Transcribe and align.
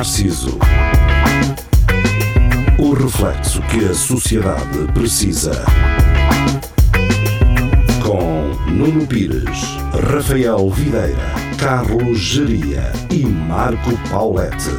Narciso. 0.00 0.58
O 2.78 2.94
reflexo 2.94 3.60
que 3.64 3.84
a 3.84 3.92
sociedade 3.92 4.90
precisa. 4.94 5.62
Com 8.02 8.48
Nuno 8.70 9.06
Pires, 9.06 9.76
Rafael 10.10 10.70
Videira, 10.70 11.18
Carlos 11.58 12.18
Geria 12.18 12.90
e 13.10 13.26
Marco 13.26 13.90
Paulette. 14.08 14.70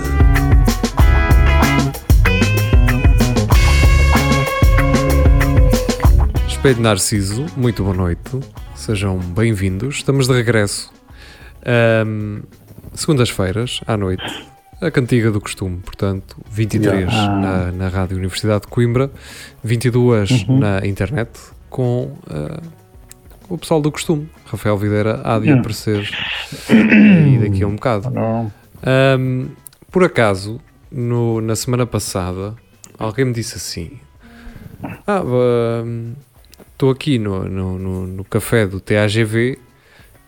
Espelho 6.48 6.82
Narciso, 6.82 7.46
muito 7.56 7.84
boa 7.84 7.96
noite, 7.96 8.40
sejam 8.74 9.20
bem-vindos. 9.20 9.98
Estamos 9.98 10.28
de 10.28 10.34
regresso, 10.34 10.92
ahm, 11.64 12.42
segundas-feiras 12.96 13.82
à 13.86 13.96
noite, 13.96 14.51
a 14.82 14.90
cantiga 14.92 15.30
do 15.32 15.40
costume, 15.40 15.78
portanto, 15.78 16.36
23 16.50 17.08
Ah. 17.10 17.28
na, 17.40 17.72
na 17.72 17.88
Rádio 17.88 18.18
Universidade 18.18 18.62
de 18.62 18.68
Coimbra, 18.68 19.12
22 19.64 20.48
na 20.48 20.86
internet, 20.86 21.30
com 21.70 22.18
ah, 22.30 22.62
o 23.48 23.58
pessoal 23.58 23.80
do 23.82 23.92
costume. 23.92 24.30
Rafael 24.46 24.78
Videira 24.78 25.22
há 25.24 25.38
de 25.40 25.46
Yeah. 25.46 25.60
aparecer 25.62 26.10
aí 26.70 27.38
daqui 27.44 27.64
a 27.64 27.68
um 27.68 27.76
bocado. 27.76 28.12
Ahm, 28.84 29.50
por 29.92 30.04
acaso, 30.04 30.60
no- 30.92 31.40
na 31.42 31.56
semana 31.56 31.86
passada, 31.86 32.56
alguém 32.98 33.26
me 33.26 33.34
disse 33.34 33.56
assim: 33.58 34.00
Ah, 35.06 35.22
estou 36.72 36.90
aqui 36.92 37.20
no, 37.20 37.44
no, 37.48 37.78
no- 37.78 38.08
no 38.08 38.24
café 38.24 38.66
do 38.66 38.80
TAGV 38.80 39.60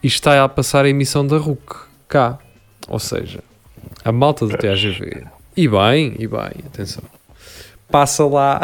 e 0.04 0.08
está 0.08 0.44
a 0.44 0.48
passar 0.50 0.86
a 0.86 0.90
emissão 0.90 1.26
da 1.26 1.38
RUC 1.38 1.76
cá. 2.08 2.38
Ou 2.88 3.00
seja, 3.00 3.42
a 4.04 4.12
malta 4.12 4.46
do 4.46 4.58
TAGV. 4.58 5.24
E 5.56 5.68
bem, 5.68 6.16
e 6.20 6.28
bem, 6.28 6.52
atenção. 6.66 7.04
Passa 7.90 8.26
lá, 8.26 8.62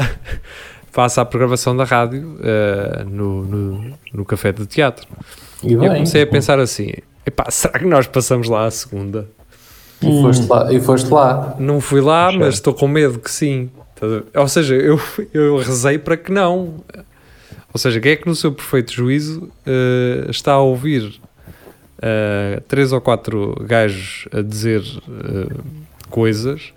passa 0.91 1.21
a 1.21 1.25
programação 1.25 1.75
da 1.75 1.83
rádio 1.83 2.39
ah, 2.41 3.03
no, 3.05 3.43
no, 3.43 3.93
no 4.13 4.25
café 4.25 4.51
do 4.51 4.65
teatro. 4.65 5.07
E 5.63 5.69
E 5.69 5.73
eu 5.73 5.79
bem, 5.79 5.89
comecei 5.89 6.23
a 6.23 6.27
pensar 6.27 6.59
assim: 6.59 6.91
epá, 7.25 7.49
será 7.51 7.79
que 7.79 7.85
nós 7.85 8.07
passamos 8.07 8.47
lá 8.47 8.65
a 8.65 8.71
segunda? 8.71 9.27
e 10.01 10.21
foste 10.21 10.47
lá, 10.47 10.73
e 10.73 10.79
foste 10.79 11.09
lá. 11.11 11.55
Não 11.59 11.81
fui 11.81 12.01
lá, 12.01 12.31
mas 12.31 12.55
estou 12.55 12.73
com 12.73 12.87
medo 12.87 13.19
que 13.19 13.29
sim. 13.29 13.69
Ver? 14.01 14.23
Ou 14.33 14.47
seja, 14.47 14.75
eu, 14.75 14.99
eu 15.33 15.57
rezei 15.57 15.97
para 15.97 16.15
que 16.15 16.31
não. 16.31 16.75
Ou 17.73 17.77
seja, 17.77 17.99
quem 17.99 18.13
é 18.13 18.15
que 18.15 18.27
no 18.27 18.35
seu 18.35 18.51
perfeito 18.51 18.93
juízo 18.93 19.51
eh, 19.65 20.25
está 20.29 20.53
a 20.53 20.59
ouvir 20.59 21.19
eh, 22.01 22.61
três 22.67 22.91
ou 22.91 23.01
quatro 23.01 23.55
gajos 23.65 24.27
a 24.31 24.41
dizer 24.41 24.81
eh, 24.81 25.55
coisas 26.09 26.73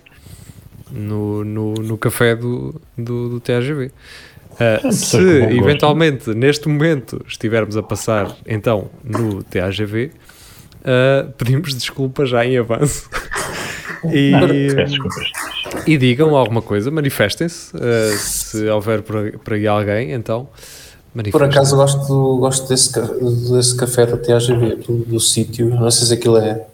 no, 0.90 1.44
no, 1.44 1.74
no 1.74 1.98
café 1.98 2.34
do, 2.34 2.80
do, 2.96 3.28
do 3.28 3.40
TAGV? 3.40 3.90
Eh, 4.58 4.78
pessoas 4.78 4.96
se 4.96 5.42
eventualmente 5.56 6.34
neste 6.34 6.68
momento 6.68 7.24
estivermos 7.26 7.76
a 7.76 7.82
passar 7.82 8.36
então 8.46 8.90
no 9.02 9.42
TAGV, 9.42 10.10
eh, 10.84 11.26
pedimos 11.38 11.74
desculpa 11.74 12.26
já 12.26 12.44
em 12.44 12.58
avanço. 12.58 13.08
E, 14.12 14.32
e 15.86 15.96
digam 15.96 16.34
alguma 16.34 16.60
coisa, 16.60 16.90
manifestem-se. 16.90 17.72
uh, 17.76 18.18
se 18.18 18.68
houver 18.68 19.00
por 19.00 19.52
aí 19.52 19.64
alguém, 19.64 20.10
então 20.10 20.48
Por 21.30 21.42
acaso 21.42 21.76
gosto, 21.76 22.36
gosto 22.38 22.68
desse, 22.68 22.90
desse 23.50 23.76
café 23.76 24.06
da 24.06 24.16
TAGV, 24.16 24.76
do, 24.76 24.98
do 25.04 25.20
sítio. 25.20 25.68
Não 25.68 25.90
sei 25.90 26.06
se 26.06 26.14
aquilo 26.14 26.38
é. 26.38 26.64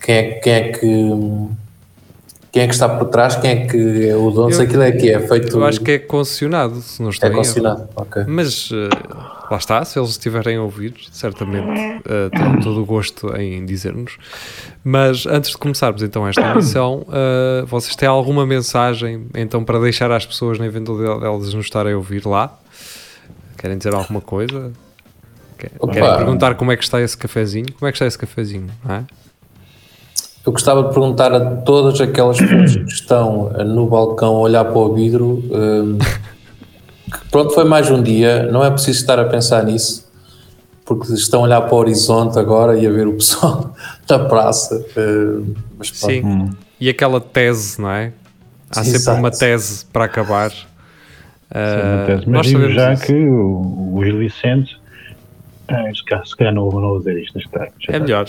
Quem 0.00 0.14
é, 0.14 0.22
quem 0.34 0.52
é 0.52 0.72
que. 0.72 0.86
Quem 2.52 2.62
é 2.62 2.68
que 2.68 2.72
está 2.74 2.88
por 2.88 3.08
trás? 3.08 3.36
Quem 3.36 3.50
é 3.50 3.66
que 3.66 4.08
é 4.08 4.16
o 4.16 4.30
dono? 4.30 4.50
Se 4.52 4.60
Eu- 4.60 4.64
aquilo 4.64 4.82
é 4.82 4.92
que 4.92 5.10
é 5.10 5.20
feito. 5.20 5.58
Eu 5.58 5.64
acho 5.64 5.80
que 5.80 5.90
é 5.90 5.98
concessionado, 5.98 6.80
se 6.80 7.02
não 7.02 7.10
estou 7.10 7.28
é 7.28 7.32
concessionado. 7.32 7.88
Ok. 7.94 8.24
Mas 8.26 8.70
uh, 8.70 8.88
lá 9.50 9.58
está, 9.58 9.84
se 9.84 9.98
eles 9.98 10.10
estiverem 10.12 10.56
a 10.56 10.62
ouvir, 10.62 10.94
certamente 11.12 11.66
uh, 11.68 12.30
terão 12.30 12.58
todo 12.60 12.80
o 12.80 12.86
gosto 12.86 13.36
em 13.36 13.66
dizer-nos. 13.66 14.16
Mas 14.82 15.26
antes 15.26 15.50
de 15.50 15.58
começarmos 15.58 16.02
então 16.02 16.26
esta 16.26 16.40
emissão, 16.52 17.04
uh, 17.08 17.66
vocês 17.66 17.94
têm 17.94 18.08
alguma 18.08 18.46
mensagem 18.46 19.26
então 19.34 19.62
para 19.62 19.78
deixar 19.78 20.10
às 20.10 20.24
pessoas 20.24 20.58
na 20.58 20.64
eventualidade 20.64 21.20
delas 21.20 21.52
nos 21.52 21.66
estarem 21.66 21.92
a 21.92 21.96
ouvir 21.96 22.24
lá? 22.24 22.58
Querem 23.56 23.78
dizer 23.78 23.94
alguma 23.94 24.20
coisa? 24.20 24.72
Opa. 25.78 25.92
Querem 25.92 26.16
perguntar 26.16 26.54
como 26.54 26.70
é 26.72 26.76
que 26.76 26.84
está 26.84 27.00
esse 27.00 27.16
cafezinho? 27.16 27.72
Como 27.72 27.88
é 27.88 27.92
que 27.92 27.96
está 27.96 28.06
esse 28.06 28.18
cafezinho? 28.18 28.68
Não 28.84 28.94
é? 28.96 29.04
Eu 30.44 30.52
gostava 30.52 30.82
de 30.84 30.90
perguntar 30.90 31.32
a 31.32 31.40
todas 31.56 32.00
aquelas 32.00 32.38
pessoas 32.38 32.76
que 32.76 32.92
estão 32.92 33.50
eh, 33.56 33.64
no 33.64 33.86
balcão 33.88 34.36
a 34.36 34.40
olhar 34.40 34.64
para 34.64 34.78
o 34.78 34.94
vidro. 34.94 35.42
hum, 35.50 35.98
que 37.10 37.28
pronto, 37.30 37.52
foi 37.52 37.64
mais 37.64 37.90
um 37.90 38.00
dia, 38.02 38.44
não 38.52 38.64
é 38.64 38.70
preciso 38.70 39.00
estar 39.00 39.18
a 39.18 39.24
pensar 39.24 39.64
nisso, 39.64 40.06
porque 40.84 41.12
estão 41.14 41.40
a 41.40 41.44
olhar 41.44 41.62
para 41.62 41.74
o 41.74 41.78
horizonte 41.78 42.38
agora 42.38 42.78
e 42.78 42.86
a 42.86 42.90
ver 42.90 43.08
o 43.08 43.14
pessoal 43.14 43.74
da 44.06 44.20
praça. 44.20 44.84
hum, 44.96 45.54
mas 45.78 45.90
pronto. 45.90 46.12
Sim. 46.12 46.50
E 46.78 46.88
aquela 46.88 47.20
tese, 47.20 47.80
não 47.80 47.90
é? 47.90 48.12
Há 48.70 48.76
Sim, 48.76 48.84
sempre 48.84 48.96
exato. 48.98 49.18
uma 49.18 49.30
tese 49.30 49.84
para 49.86 50.04
acabar. 50.04 50.52
Sim, 51.52 52.30
mas 52.30 52.46
digo 52.46 52.68
já 52.70 52.92
isso. 52.92 53.06
que 53.06 53.12
o, 53.14 53.94
o 53.94 54.04
Gil 54.04 54.18
Vicente, 54.18 54.76
ah, 55.68 55.84
se 55.94 56.04
calhar- 56.04 56.26
se 56.26 56.44
não, 56.44 56.64
não 56.70 56.70
vou 56.70 56.98
dizer 56.98 57.18
isto, 57.22 57.34
deixa 57.34 57.48
É 57.58 57.96
estar. 57.96 58.00
melhor. 58.00 58.26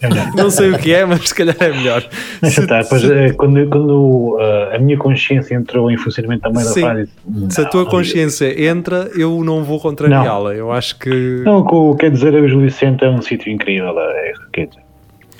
É 0.00 0.08
melhor. 0.08 0.32
Não 0.36 0.50
sei 0.50 0.70
o 0.70 0.78
que 0.78 0.92
é, 0.92 1.04
mas 1.04 1.28
se 1.28 1.34
calhar 1.34 1.56
é 1.60 1.68
melhor. 1.70 2.06
Deixa 2.42 2.56
Se- 2.56 2.60
estar. 2.62 2.84
Pois, 2.88 3.00
se- 3.02 3.12
eh, 3.12 3.32
quando 3.32 3.66
quando 3.68 4.38
ah, 4.40 4.76
a 4.76 4.78
minha 4.78 4.96
consciência 4.98 5.54
entrou 5.54 5.90
em 5.90 5.96
funcionamento 5.96 6.42
também 6.42 6.64
da 6.64 6.70
Sim. 6.70 6.82
rádio. 6.84 7.08
Se 7.50 7.60
a 7.60 7.64
tua 7.66 7.84
não, 7.84 7.90
consciência 7.90 8.64
entra, 8.66 9.10
eu 9.16 9.42
não 9.44 9.62
vou 9.64 9.78
contrariá-la. 9.80 10.54
Eu 10.54 10.70
acho 10.72 10.98
que. 10.98 11.42
Não, 11.44 11.58
o 11.60 11.66
que 11.66 11.74
eu 11.74 11.96
quero 11.98 12.12
dizer 12.14 12.34
é 12.34 12.40
o 12.40 12.48
Gil 12.48 12.60
Vicente 12.60 13.04
é 13.04 13.08
um 13.10 13.22
sítio 13.22 13.50
incrível. 13.52 13.98
É, 13.98 14.32
quer 14.52 14.66
dizer, 14.66 14.82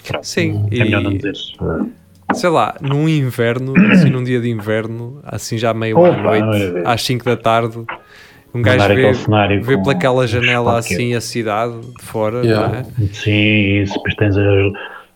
pronto, 0.06 0.26
Sim, 0.26 0.66
é 0.70 0.78
melhor 0.84 1.02
não 1.02 1.12
e- 1.12 1.16
dizer. 1.18 1.34
Sei 2.34 2.50
lá, 2.50 2.74
num 2.80 3.08
inverno, 3.08 3.74
assim 3.92 4.10
num 4.10 4.22
dia 4.24 4.40
de 4.40 4.48
inverno, 4.50 5.20
assim 5.24 5.58
já 5.58 5.72
meio 5.74 5.98
Opa, 5.98 6.36
à 6.36 6.40
noite, 6.40 6.82
às 6.84 7.02
5 7.02 7.24
da 7.24 7.36
tarde, 7.36 7.78
um 8.54 8.58
Mandar 8.58 8.88
gajo 8.94 8.94
vê, 8.94 9.58
vê 9.60 9.78
pelaquela 9.82 10.26
janela 10.26 10.78
assim 10.78 11.14
a 11.14 11.20
cidade 11.20 11.80
de 11.80 12.04
fora, 12.04 12.44
Yeah. 12.44 12.68
não 12.68 12.74
é? 12.80 12.84
Sim, 13.12 13.82
isso, 13.82 13.94
depois 13.94 14.14
tens 14.16 14.36
as, 14.36 14.72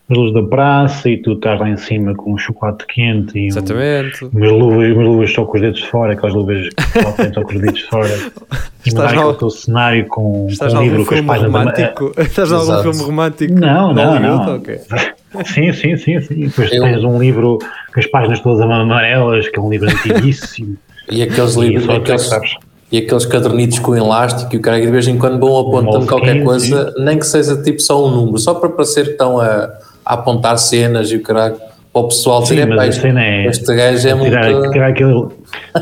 as 0.09 0.17
luzes 0.17 0.34
da 0.34 0.43
praça 0.44 1.09
e 1.09 1.17
tu 1.21 1.33
estás 1.33 1.59
lá 1.59 1.69
em 1.69 1.77
cima 1.77 2.15
com 2.15 2.33
um 2.34 2.39
chocolate 2.39 2.87
quente 2.87 3.37
e 3.39 3.44
um, 3.44 3.47
Exatamente. 3.49 4.25
umas 4.27 4.50
luvas, 4.53 4.93
umas 4.93 5.06
luvas 5.06 5.33
só 5.33 5.44
com 5.44 5.56
os 5.56 5.61
dedos 5.61 5.81
de 5.81 5.87
fora, 5.89 6.12
aquelas 6.12 6.34
luvas 6.34 6.69
que 6.69 6.83
só 7.03 7.34
só 7.34 7.43
com 7.43 7.55
os 7.55 7.61
dedos 7.61 7.78
de 7.81 7.87
fora. 7.87 8.09
E 8.09 8.89
Estás 8.89 9.12
no- 9.12 9.21
aquele 9.21 9.39
teu 9.39 9.50
cenário 9.50 10.06
com, 10.06 10.47
Estás 10.49 10.72
com 10.72 10.78
um 10.78 10.83
livro 10.83 11.06
com 11.06 11.15
as 11.15 11.21
páginas 11.22 11.53
da- 11.53 11.59
romântico? 11.59 12.12
Estás 12.22 12.50
em 12.50 12.55
algum 12.55 12.83
filme 12.83 13.03
romântico? 13.03 13.55
Não, 13.55 13.93
não, 13.93 14.05
Hollywood? 14.12 14.47
não. 14.47 14.56
Ok. 14.56 14.78
Sim, 15.44 15.71
sim, 15.72 15.97
sim, 15.99 16.19
sim. 16.21 16.34
E 16.34 16.47
Depois 16.47 16.73
Eu- 16.73 16.83
tens 16.84 17.05
um 17.05 17.19
livro 17.19 17.59
com 17.93 18.00
as 18.00 18.06
páginas 18.06 18.41
todas 18.41 18.61
amarelas, 18.61 19.49
que 19.49 19.59
é 19.59 19.62
um 19.62 19.69
livro 19.69 19.91
antiguíssimo. 19.91 20.77
E 21.11 21.23
aqueles 21.23 21.56
e 21.56 21.61
livros, 21.61 21.84
é 21.84 21.93
que 21.93 21.97
aqueles, 21.99 22.23
sabes. 22.23 22.55
e 22.91 22.99
aqueles 22.99 23.27
cadernitos 23.27 23.78
com 23.81 23.94
elástico 23.94 24.55
e 24.55 24.59
o 24.59 24.62
cara 24.62 24.78
que 24.81 24.87
de 24.87 24.93
vez 24.93 25.06
em 25.09 25.19
quando 25.19 25.38
vão 25.38 25.59
apontando 25.59 25.83
Moleskine, 26.06 26.09
qualquer 26.09 26.43
coisa, 26.44 26.94
nem 26.99 27.19
que 27.19 27.27
seja 27.27 27.61
tipo 27.62 27.81
só 27.83 28.06
um 28.06 28.11
número, 28.11 28.38
só 28.38 28.55
para 28.55 28.71
parecer 28.71 29.05
que 29.05 29.11
estão 29.11 29.38
a, 29.38 29.69
a 30.06 30.15
apontar 30.15 30.56
cenas 30.59 31.11
e 31.11 31.17
o 31.17 31.22
caralho, 31.22 31.56
para 31.93 32.03
o 32.03 32.09
pessoal 32.09 32.44
Sim, 32.47 32.61
"Epá, 32.61 32.77
mas 32.77 33.05
a 33.05 33.09
é 33.09 33.47
este 33.47 33.75
gajo 33.75 34.09
é 34.09 34.15
muito. 34.15 34.31
tirar, 34.31 34.71
tirar 34.71 34.89
aquele. 34.91 35.27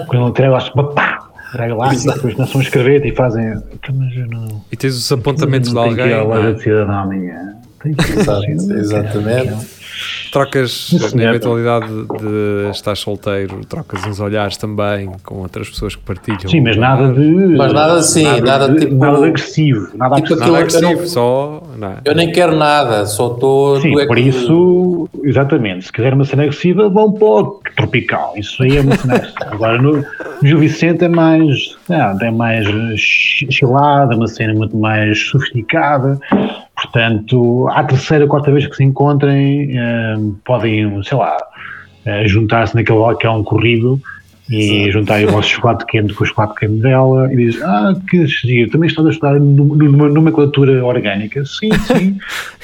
Quando 0.07 0.25
ele 0.25 0.33
tira 0.33 0.51
lá, 0.51 0.61
pá, 0.95 1.19
tirar 1.51 1.77
lá, 1.77 1.93
e 1.95 1.99
depois 1.99 2.35
começam 2.35 2.61
a 2.61 2.65
escrever 2.65 3.05
e 3.05 3.15
fazem. 3.15 3.45
"Então, 3.73 3.95
Mas 3.95 4.17
eu 4.17 4.27
não. 4.27 4.63
E 4.73 4.77
tens 4.77 4.97
os 4.97 5.13
apontamentos 5.13 5.69
de 5.69 5.75
não 5.75 5.83
alguém, 5.83 6.09
não 6.09 6.15
é? 6.17 6.23
loja 6.23 6.55
exatamente. 7.85 9.75
Trocas, 10.33 10.91
na 11.15 11.23
eventualidade 11.23 11.87
de 11.87 12.69
estar 12.73 12.97
solteiro, 12.97 13.61
trocas 13.65 14.05
uns 14.05 14.19
olhares 14.19 14.57
também 14.57 15.09
com 15.23 15.37
outras 15.37 15.69
pessoas 15.71 15.95
que 15.95 16.03
partilham. 16.03 16.49
Sim, 16.49 16.61
mas 16.61 16.77
nada 16.77 17.13
de. 17.13 17.21
Mas 17.57 17.73
nada 17.73 17.93
assim, 17.95 18.41
nada 18.41 18.69
de, 18.69 18.81
tipo- 18.81 18.97
Nada 18.97 19.25
agressivo. 19.25 19.89
Nada 19.97 20.17
tipo 20.17 20.35
agressivo. 20.35 20.41
Nada 20.41 20.51
eu 20.51 20.57
agressivo, 20.57 21.01
não- 21.03 21.07
só. 21.07 21.63
Não 21.79 21.89
é? 21.89 21.97
Eu 22.05 22.15
nem 22.17 22.33
quero 22.33 22.57
nada, 22.57 23.07
só 23.07 23.33
estou. 23.33 23.81
Sim, 23.81 23.97
é 24.01 24.07
por 24.07 24.17
que- 24.17 24.23
isso, 24.23 25.09
exatamente, 25.23 25.85
se 25.87 25.93
quiser 25.93 26.13
uma 26.13 26.25
cena 26.25 26.43
agressiva, 26.43 26.89
vão 26.89 27.13
para 27.13 27.27
o 27.29 27.61
tropical. 27.77 28.33
Isso 28.37 28.65
aí 28.65 28.77
é 28.79 28.81
uma 28.81 28.97
cena 28.97 29.15
agressiva. 29.15 29.47
Agora 29.53 29.81
no, 29.81 30.05
Gil 30.43 30.59
Vicente 30.59 31.05
é 31.05 31.09
mais, 31.09 31.77
não, 31.89 32.21
é 32.21 32.31
mais 32.33 32.67
chi- 32.99 33.47
chilada, 33.53 34.17
uma 34.17 34.27
cena 34.27 34.53
muito 34.53 34.77
mais 34.77 35.17
sofisticada. 35.29 36.19
Portanto, 36.85 37.69
à 37.71 37.83
terceira, 37.85 38.27
quarta 38.27 38.51
vez 38.53 38.67
que 38.67 38.77
se 38.77 38.85
encontrem, 38.85 39.71
eh, 39.77 40.17
podem, 40.45 41.03
sei 41.03 41.17
lá, 41.19 41.37
eh, 42.05 42.29
juntar-se 42.29 42.75
naquele 42.75 42.99
balcão 42.99 43.43
corrido 43.43 44.01
e 44.51 44.91
juntar 44.91 45.15
aí 45.15 45.25
o 45.27 45.31
vosso 45.31 45.49
chocolate 45.49 45.87
quente 45.87 46.13
com 46.13 46.23
o 46.23 46.27
chocolate 46.27 46.55
quente 46.61 46.75
dela 46.83 47.33
e 47.33 47.37
diz, 47.37 47.63
ah, 47.63 47.95
que 48.11 48.27
giro, 48.27 48.71
também 48.71 48.89
estás 48.89 49.07
a 49.07 49.11
estudar 49.11 49.41
num- 49.41 49.75
numa 49.75 50.09
nomenclatura 50.09 50.85
orgânica? 50.85 51.43
Sim, 51.47 51.71
sim. 51.79 52.19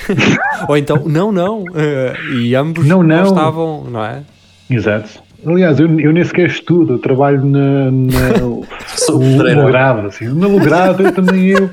Ou 0.69 0.77
então, 0.77 1.03
não, 1.09 1.33
não. 1.33 1.65
eh, 1.75 2.13
e 2.35 2.55
ambos 2.55 2.87
Não, 2.87 3.03
não. 3.03 3.25
estavam, 3.25 3.85
não 3.91 4.05
é? 4.05 4.23
Exato. 4.69 5.09
Aliás, 5.47 5.81
eu, 5.81 5.99
eu 5.99 6.13
nem 6.13 6.23
sequer 6.23 6.49
estudo, 6.49 6.93
eu 6.95 6.99
trabalho 6.99 7.43
na, 7.47 7.91
na 7.91 8.39
Sou 8.87 9.19
no 9.19 9.39
pedreiro. 9.39 9.67
grado, 9.69 10.07
assim, 10.07 10.27
grado 10.61 11.03
eu 11.03 11.13
também 11.15 11.47
eu. 11.47 11.71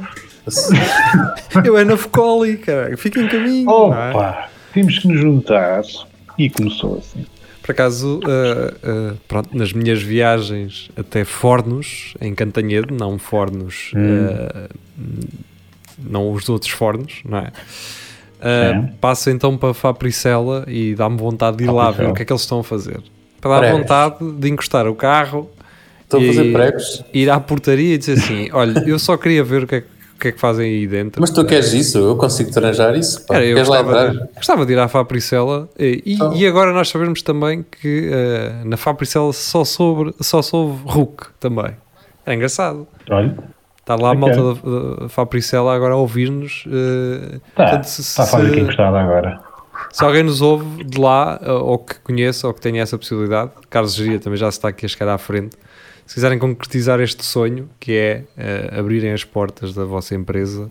Eu 1.65 1.77
é 1.77 1.83
na 1.83 1.97
Focoli, 1.97 2.57
cara. 2.57 2.95
Fica 2.97 3.19
em 3.21 3.27
caminho. 3.27 3.69
é? 3.69 3.73
Opa, 3.73 4.49
temos 4.73 4.99
que 4.99 5.07
nos 5.07 5.19
juntar. 5.19 5.81
E 6.37 6.49
começou 6.49 6.97
assim. 6.99 7.25
Por 7.63 7.71
acaso, 7.71 8.19
eh, 8.25 8.73
eh, 8.83 9.13
pronto, 9.27 9.49
nas 9.57 9.73
minhas 9.73 10.01
viagens 10.01 10.89
até 10.95 11.25
Fornos, 11.25 12.13
em 12.21 12.33
Cantanhede, 12.33 12.93
não 12.93 13.17
Fornos, 13.19 13.91
eh, 13.95 14.69
não 15.99 16.31
os 16.31 16.47
outros 16.47 16.71
Fornos, 16.71 17.21
não 17.25 17.39
é? 17.39 17.51
Sim. 18.39 18.91
passo 19.01 19.31
então 19.31 19.57
para 19.57 19.73
Fapricela 19.73 20.63
e 20.67 20.93
dá-me 20.93 21.17
vontade 21.17 21.57
de 21.57 21.63
ir 21.63 21.71
lá 21.71 21.89
ver 21.89 22.07
o 22.07 22.13
que 22.13 22.21
é 22.21 22.25
que 22.25 22.31
eles 22.31 22.43
estão 22.43 22.59
a 22.59 22.63
fazer. 22.63 23.01
Para 23.41 23.59
dar 23.61 23.71
vontade 23.73 24.31
de 24.33 24.47
encostar 24.49 24.87
o 24.87 24.93
carro, 24.93 25.49
Estou 26.03 26.21
a 26.21 26.23
fazer 26.27 26.53
pregos. 26.53 27.03
ir 27.13 27.29
à 27.31 27.39
portaria 27.39 27.95
e 27.95 27.97
dizer 27.97 28.13
assim: 28.13 28.47
Olha, 28.53 28.81
eu 28.87 28.97
só 28.99 29.17
queria 29.17 29.43
ver 29.43 29.63
o 29.63 29.67
que 29.67 29.75
é, 29.75 29.81
que- 29.81 29.87
o 30.17 30.19
que, 30.19 30.27
é 30.29 30.31
que 30.31 30.39
fazem 30.39 30.65
aí 30.67 30.87
dentro. 30.87 31.21
Mas 31.21 31.29
tu 31.29 31.45
queres 31.45 31.71
isso? 31.73 31.97
Eu 31.99 32.15
consigo 32.17 32.51
te 32.51 32.57
arranjar 32.59 32.95
isso? 32.97 33.21
Pá. 33.25 33.35
Cara, 33.35 33.45
eu 33.45 33.55
Queres 33.55 33.69
lá 33.69 33.81
gostava, 33.83 34.07
entrar? 34.09 34.25
de, 34.27 34.33
gostava 34.35 34.65
de 34.65 34.73
ir 34.73 34.79
à 34.79 34.87
Fapricela 34.87 35.69
e, 35.79 36.01
e- 36.05 36.13
Então. 36.15 36.33
e 36.33 36.45
agora 36.47 36.73
nós 36.73 36.89
sabemos 36.89 37.21
também 37.21 37.63
que 37.63 38.09
eh, 38.11 38.61
na 38.65 38.75
Fapricela 38.77 39.31
só 39.31 39.63
soube, 39.63 40.13
só 40.19 40.41
soube 40.41 40.81
Hulk 40.85 41.27
também. 41.39 41.75
É 42.25 42.33
engraçado. 42.33 42.87
Olha, 43.09 43.37
Estar 43.79 43.95
lá 43.95 44.09
a 44.09 44.11
Ok. 44.11 44.19
malta 44.19 44.41
da, 44.43 45.01
da 45.03 45.09
Fapricela 45.09 45.73
agora 45.73 45.93
a 45.93 45.97
ouvir-nos. 45.97 46.65
eh, 46.67 47.39
tá, 47.55 47.79
está 47.79 48.23
a 48.23 48.25
fazer 48.25 48.47
aqui 48.51 48.59
encostada 48.59 48.99
agora. 48.99 49.39
se 49.93 50.03
alguém 50.03 50.23
nos 50.23 50.41
ouve 50.41 50.83
de 50.83 50.99
lá, 50.99 51.39
eh, 51.41 51.51
ou 51.51 51.77
que 51.79 51.95
conheça, 52.01 52.47
ou 52.47 52.53
que 52.53 52.59
tenha 52.59 52.81
essa 52.81 52.97
possibilidade, 52.97 53.51
Carlos 53.69 53.93
Geria 53.95 54.19
também 54.19 54.37
já 54.37 54.51
se 54.51 54.57
está 54.57 54.67
aqui 54.67 54.85
a 54.85 54.89
chegar 54.89 55.07
à 55.13 55.17
frente. 55.17 55.55
Se 56.07 56.15
quiserem 56.15 56.39
concretizar 56.39 56.99
este 57.01 57.23
sonho, 57.25 57.69
que 57.79 57.91
é 57.95 58.23
eh, 58.37 58.79
abrirem 58.79 59.11
as 59.11 59.23
portas 59.23 59.73
da 59.73 59.83
vossa 59.83 60.15
empresa, 60.15 60.69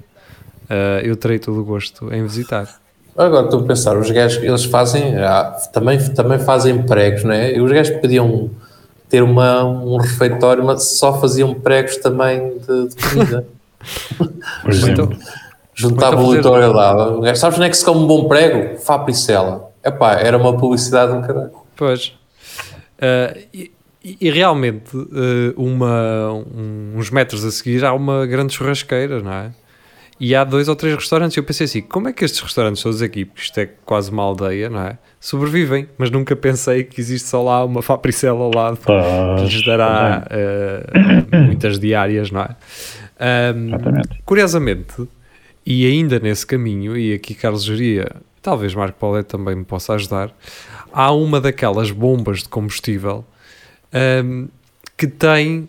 eh, 0.68 1.02
eu 1.04 1.14
terei 1.14 1.38
todo 1.38 1.60
o 1.60 1.64
gosto 1.64 2.12
em 2.12 2.22
visitar. 2.22 2.80
Agora 3.16 3.44
estou 3.44 3.60
a 3.60 3.64
pensar, 3.64 3.96
os 3.96 4.10
gajos, 4.10 4.42
eles 4.42 4.64
fazem, 4.64 5.16
ah, 5.16 5.54
também, 5.72 5.98
também 6.14 6.38
fazem 6.38 6.82
pregos, 6.82 7.22
não 7.22 7.32
é? 7.32 7.54
E 7.54 7.60
os 7.60 7.70
gajos 7.70 7.96
podiam 7.98 8.50
ter 9.08 9.22
uma, 9.22 9.62
um 9.64 9.98
refeitório, 9.98 10.64
mas 10.64 10.98
só 10.98 11.20
faziam 11.20 11.54
pregos 11.54 11.98
também 11.98 12.58
de, 12.58 12.88
de 12.88 12.96
comida. 12.96 13.46
Por 14.62 14.70
exemplo. 14.72 15.04
Então, 15.12 15.46
Juntava 15.78 16.16
Ou 16.16 16.28
o 16.28 16.30
leitor 16.30 16.74
lá. 16.74 17.34
Sabes 17.34 17.58
onde 17.58 17.66
é 17.66 17.70
que 17.70 17.76
se 17.76 17.84
come 17.84 18.00
um 18.00 18.06
bom 18.06 18.26
prego? 18.26 18.78
Fapricela. 18.78 19.70
Epá, 19.84 20.14
era 20.14 20.38
uma 20.38 20.56
publicidade 20.56 21.12
um 21.12 21.20
caralho. 21.20 21.50
Pois. 21.76 22.14
Eh, 22.98 23.44
e, 23.52 23.75
e 24.20 24.30
realmente, 24.30 24.96
eh, 24.96 25.52
uma, 25.56 26.32
um- 26.32 26.92
uns 26.96 27.10
metros 27.10 27.44
a 27.44 27.50
seguir, 27.50 27.84
há 27.84 27.92
uma 27.92 28.26
grande 28.26 28.52
churrasqueira, 28.54 29.20
não 29.22 29.32
é? 29.32 29.50
E 30.18 30.34
há 30.34 30.44
dois 30.44 30.66
ou 30.68 30.74
três 30.76 30.94
restaurantes. 30.94 31.36
E 31.36 31.40
eu 31.40 31.44
pensei 31.44 31.64
assim: 31.66 31.82
como 31.82 32.08
é 32.08 32.12
que 32.12 32.24
estes 32.24 32.40
restaurantes 32.40 32.82
todos 32.82 33.02
aqui, 33.02 33.24
porque 33.24 33.42
isto 33.42 33.58
é 33.60 33.66
quase 33.84 34.10
uma 34.10 34.22
aldeia, 34.22 34.70
não 34.70 34.80
é? 34.80 34.98
Sobrevivem. 35.20 35.88
Mas 35.98 36.10
nunca 36.10 36.34
pensei 36.34 36.84
que 36.84 37.00
existe 37.00 37.28
só 37.28 37.42
lá 37.42 37.64
uma 37.64 37.82
Fapricela 37.82 38.38
ao 38.40 38.50
lado 38.54 38.78
que 39.36 39.42
lhes 39.44 39.64
dará 39.64 40.26
eh, 40.30 41.38
muitas 41.46 41.78
diárias, 41.78 42.30
não 42.30 42.40
é? 42.42 42.56
Ahm, 43.18 43.68
Exatamente. 43.68 44.08
curiosamente, 44.24 45.08
e 45.66 45.86
ainda 45.86 46.18
nesse 46.18 46.46
caminho, 46.46 46.96
e 46.96 47.12
aqui 47.12 47.34
Carlos 47.34 47.64
Geria, 47.64 48.06
talvez 48.40 48.74
Marco 48.74 48.98
Paulette 48.98 49.28
também 49.28 49.54
me 49.56 49.64
possa 49.64 49.94
ajudar, 49.94 50.30
há 50.92 51.10
uma 51.12 51.40
daquelas 51.40 51.90
bombas 51.90 52.42
de 52.42 52.48
combustível 52.48 53.24
ahm, 53.96 54.46
que 54.96 55.06
tem 55.06 55.68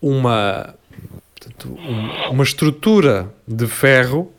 uma, 0.00 0.74
portanto, 1.38 1.78
um- 1.80 2.30
uma 2.32 2.44
estrutura 2.44 3.28
de 3.46 3.66
ferro 3.66 4.30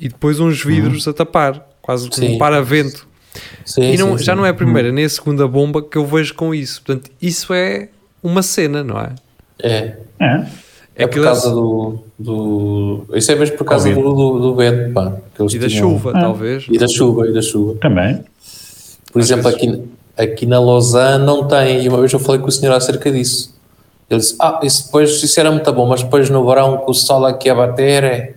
e 0.00 0.08
depois 0.08 0.40
uns 0.40 0.62
vidros 0.64 1.06
a 1.08 1.12
tapar, 1.12 1.66
quase 1.80 2.08
como 2.10 2.26
um 2.34 2.38
paravento. 2.38 3.06
Sim, 3.64 3.92
E 3.92 3.96
não- 3.96 4.16
sim, 4.18 4.24
já 4.24 4.32
sim. 4.32 4.36
não 4.38 4.46
é 4.46 4.50
a 4.50 4.54
primeira 4.54 4.92
nem 4.92 5.04
a 5.04 5.08
segunda 5.08 5.46
bomba 5.48 5.82
que 5.82 5.96
eu 5.96 6.04
vejo 6.06 6.34
com 6.34 6.54
isso. 6.54 6.82
Portanto, 6.84 7.10
isso 7.20 7.52
é 7.54 7.88
uma 8.22 8.42
cena, 8.42 8.84
não 8.84 8.98
é? 9.00 9.14
É. 9.60 9.96
É. 10.20 10.46
É, 10.94 11.06
por 11.06 11.22
causa 11.22 11.48
do, 11.50 12.00
do. 12.18 13.06
Isso 13.14 13.32
é 13.32 13.34
mesmo 13.34 13.56
por 13.56 13.64
causa 13.64 13.88
Covid. 13.88 14.06
do, 14.06 14.14
do, 14.14 14.38
do 14.40 14.54
vento, 14.54 14.92
pá. 14.92 15.16
que 15.34 15.40
eles 15.40 15.54
E 15.54 15.58
da 15.58 15.66
tinham- 15.68 15.88
chuva, 15.88 16.12
talvez. 16.12 16.66
E 16.70 16.76
da 16.76 16.86
chuva, 16.86 17.26
e 17.26 17.32
da 17.32 17.40
chuva. 17.40 17.78
Também. 17.80 18.22
Por 19.10 19.20
Às 19.22 19.26
exemplo, 19.30 19.44
vezes- 19.50 19.56
aqui, 19.56 19.82
aqui 20.22 20.46
na 20.46 20.60
Lausanne 20.60 21.24
não 21.24 21.46
tem, 21.46 21.82
e 21.82 21.88
uma 21.88 21.98
vez 21.98 22.12
eu 22.12 22.18
falei 22.18 22.40
com 22.40 22.48
o 22.48 22.52
senhor 22.52 22.74
acerca 22.74 23.10
disso. 23.10 23.54
Ele 24.08 24.20
disse: 24.20 24.36
Ah, 24.40 24.60
isso 24.62 24.86
depois 24.86 25.22
isso 25.22 25.40
era 25.40 25.50
muito 25.50 25.72
bom, 25.72 25.86
mas 25.86 26.02
depois 26.02 26.28
no 26.28 26.46
verão, 26.46 26.78
com 26.78 26.90
o 26.90 26.94
sol 26.94 27.24
aqui 27.24 27.48
a 27.48 27.54
bater, 27.54 28.04
é- 28.04 28.34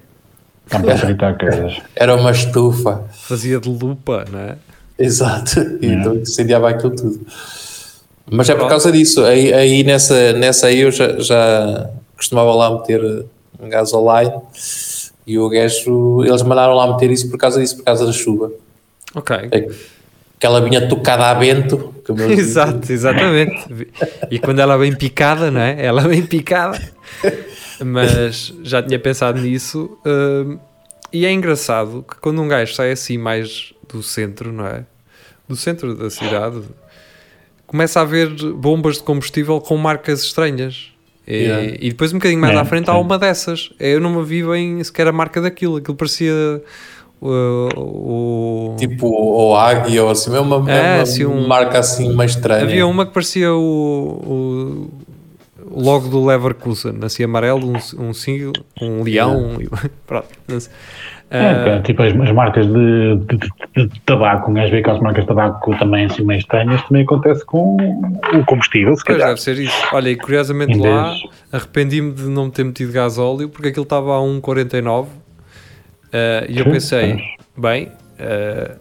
coisas. 0.70 1.82
era 1.96 2.16
uma 2.16 2.32
estufa. 2.32 3.04
Fazia 3.12 3.60
de 3.60 3.70
lupa, 3.70 4.26
não 4.32 4.40
é? 4.40 4.56
Exato. 4.98 5.60
E 5.82 5.88
então 5.88 6.16
incendiava 6.16 6.70
aquilo 6.70 6.96
tudo. 6.96 7.20
Mas 8.32 8.50
é 8.50 8.56
por 8.56 8.68
causa 8.68 8.92
disso. 8.92 9.24
Aí, 9.24 9.54
aí 9.54 9.84
nessa, 9.84 10.34
nessa 10.34 10.68
aí 10.68 10.80
eu 10.80 10.92
já, 10.92 11.20
já 11.20 11.90
costumava 12.16 12.54
lá 12.56 12.72
meter 12.72 13.26
um 13.60 13.70
gasoline 13.70 14.34
e 15.28 15.38
o 15.38 15.50
gajo, 15.50 16.24
eles 16.24 16.42
mandaram 16.42 16.74
lá 16.74 16.88
meter 16.88 17.12
isso 17.12 17.30
por 17.30 17.38
causa 17.38 17.60
disso, 17.60 17.78
por 17.78 17.84
causa 17.84 18.06
da 18.06 18.12
chuva. 18.12 18.52
Ok. 19.14 19.36
É 19.52 19.68
Aquela 20.46 20.62
vinha 20.62 20.88
tocada 20.88 21.26
a 21.26 21.34
vento. 21.34 21.92
Exato, 22.30 22.92
exatamente. 22.92 23.66
E 24.30 24.38
quando 24.38 24.60
ela 24.60 24.78
vem 24.78 24.96
picada, 24.96 25.50
não 25.50 25.60
é? 25.60 25.84
Ela 25.84 26.08
vem 26.08 26.22
picada. 26.24 26.80
Mas 27.84 28.54
já 28.64 28.82
tinha 28.84 29.00
pensado 29.00 29.42
nisso. 29.42 29.98
hum, 30.06 30.60
e 31.12 31.26
é 31.26 31.32
engraçado 31.32 32.06
que 32.08 32.18
quando 32.20 32.42
um 32.42 32.48
gajo 32.48 32.74
sai 32.76 32.92
assim 32.92 33.18
mais 33.18 33.74
do 33.92 34.04
centro, 34.04 34.52
não 34.52 34.68
é? 34.68 34.86
Do 35.50 35.56
centro 35.56 35.96
da 35.96 36.10
cidade, 36.12 36.62
começa 37.66 38.00
a 38.00 38.04
haver 38.04 38.30
bombas 38.54 38.98
de 38.98 39.04
combustível 39.04 39.60
com 39.60 39.76
marcas 39.78 40.22
estranhas. 40.24 40.92
E, 41.28 41.38
Yeah. 41.38 41.78
e 41.80 41.90
depois 41.90 42.12
um 42.14 42.18
bocadinho 42.20 42.40
mais 42.40 42.56
É, 42.56 42.60
à 42.60 42.66
frente 42.66 42.88
há 42.88 42.96
uma 42.98 43.18
dessas. 43.18 43.72
Eu 43.80 44.00
não 44.00 44.12
me 44.12 44.24
vi 44.24 44.44
bem 44.44 44.84
sequer 44.84 45.08
a 45.08 45.12
marca 45.12 45.42
daquilo. 45.42 45.78
Aquilo 45.78 45.98
parecia 45.98 46.62
uh, 47.22 47.80
o. 47.80 48.76
Tipo, 48.78 49.08
ou 49.08 49.56
águia, 49.58 50.04
ou 50.04 50.10
assim, 50.10 50.36
é 50.36 50.40
uma, 50.40 50.72
é 50.72 50.78
É, 50.78 50.94
uma 50.96 51.02
assim, 51.04 51.26
um- 51.26 51.48
marca 51.48 51.80
assim 51.80 52.14
mais 52.14 52.32
estranha. 52.32 52.64
Havia 52.64 52.86
uma 52.88 53.06
que 53.06 53.14
parecia 53.14 53.52
o, 53.54 53.58
o, 53.60 54.92
o 55.72 55.82
logo 55.82 56.08
do 56.08 56.26
Leverkusen, 56.26 56.96
assim 57.04 57.24
amarelo, 57.24 57.68
um, 57.68 58.08
um 58.10 58.14
símbolo, 58.14 58.54
um 58.82 59.04
leão. 59.04 59.58
Pronto. 60.06 60.28
não 60.48 60.60
sei. 60.60 60.72
É, 61.28 61.66
pá, 61.78 61.82
tipo 61.82 62.04
as, 62.04 62.14
as 62.14 62.32
marcas 62.32 62.68
de, 62.68 63.16
de, 63.26 63.38
de- 63.76 63.88
de 63.88 64.00
tabaco, 64.02 64.52
um 64.52 64.54
gajo 64.54 64.70
vê 64.72 64.78
aquelas 64.78 65.02
marcas 65.02 65.24
de 65.24 65.28
tabaco 65.28 65.76
também 65.80 66.06
assim 66.06 66.24
meio 66.24 66.38
estranhas, 66.40 66.82
também 66.84 67.02
acontece 67.04 67.44
com 67.44 67.76
o 67.78 68.46
combustível, 68.46 68.96
se 68.96 69.04
Pois 69.04 69.18
calhar. 69.18 69.30
deve 69.30 69.42
ser 69.42 69.58
isso. 69.58 69.76
Olha, 69.92 70.10
e 70.12 70.16
curiosamente 70.16 70.78
Em 70.78 70.82
lá 70.82 71.16
arrependi-me 71.52 72.12
de 72.14 72.24
não 72.30 72.52
ter 72.52 72.64
metido 72.64 72.94
gasóleo 72.94 73.50
porque 73.50 73.70
aquilo 73.70 73.84
estava 73.84 74.16
a 74.16 74.20
1,49 74.22 75.08
ah, 76.16 76.46
e 76.48 76.60
eu 76.60 76.66
pensei, 76.66 77.18
bem, 77.58 77.92
ah, 78.18 78.78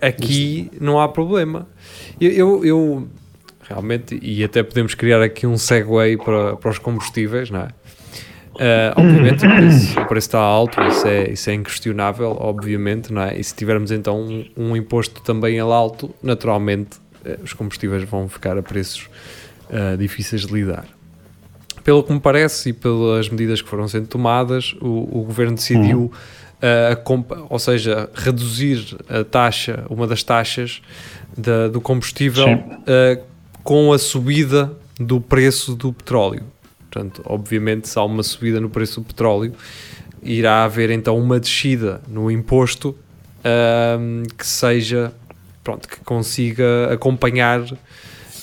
aqui 0.00 0.70
não 0.80 1.00
há 1.00 1.08
problema. 1.08 1.66
Eu, 2.20 2.30
eu, 2.30 2.64
eu 2.64 3.08
realmente, 3.62 4.16
e 4.22 4.44
até 4.44 4.62
podemos 4.62 4.94
criar 4.94 5.20
aqui 5.20 5.44
um 5.44 5.58
segue 5.58 6.16
para, 6.18 6.56
para 6.56 6.70
os 6.70 6.78
combustíveis, 6.78 7.50
não 7.50 7.62
é? 7.62 7.68
Ah, 8.60 8.94
obviamente 8.96 9.44
o 9.44 9.50
preço, 9.50 10.00
o 10.00 10.06
preço 10.06 10.28
está 10.28 10.38
alto, 10.38 10.80
isso 10.82 11.06
é, 11.08 11.30
isso 11.30 11.50
é 11.50 11.54
inquestionável, 11.54 12.36
obviamente, 12.38 13.12
não 13.12 13.22
é? 13.22 13.36
E 13.36 13.42
se 13.42 13.54
tivermos 13.54 13.90
então 13.90 14.20
um, 14.20 14.46
um 14.56 14.76
imposto 14.76 15.20
também 15.22 15.58
alto, 15.58 16.14
naturalmente 16.22 16.98
os 17.42 17.52
combustíveis 17.52 18.04
vão 18.04 18.28
ficar 18.28 18.56
a 18.56 18.62
preços 18.62 19.10
difíceis 19.98 20.46
de 20.46 20.52
lidar. 20.54 20.95
Pelo 21.86 22.02
que 22.02 22.12
me 22.12 22.18
parece 22.18 22.70
e 22.70 22.72
pelas 22.72 23.28
medidas 23.28 23.62
que 23.62 23.68
foram 23.68 23.86
sendo 23.86 24.08
tomadas, 24.08 24.74
o, 24.80 25.20
o 25.20 25.22
governo 25.24 25.54
decidiu, 25.54 26.10
compa- 27.04 27.46
ou 27.48 27.60
seja, 27.60 28.10
reduzir 28.12 28.96
a 29.08 29.22
taxa, 29.22 29.84
uma 29.88 30.04
das 30.04 30.24
taxas 30.24 30.82
da- 31.38 31.68
do 31.68 31.80
combustível 31.80 32.44
com 33.62 33.92
a 33.92 33.98
subida 34.00 34.72
do 34.98 35.20
preço 35.20 35.76
do 35.76 35.92
petróleo. 35.92 36.42
Portanto, 36.90 37.22
obviamente, 37.24 37.88
se 37.88 37.96
há 37.98 38.02
uma 38.02 38.24
subida 38.24 38.58
no 38.60 38.68
preço 38.68 39.00
do 39.00 39.06
petróleo, 39.06 39.52
irá 40.22 40.64
haver 40.64 40.90
então 40.90 41.16
uma 41.16 41.38
descida 41.38 42.00
no 42.08 42.28
imposto 42.32 42.96
que 44.36 44.44
seja, 44.46 45.12
pronto, 45.62 45.86
que 45.88 46.00
consiga 46.00 46.92
acompanhar 46.92 47.62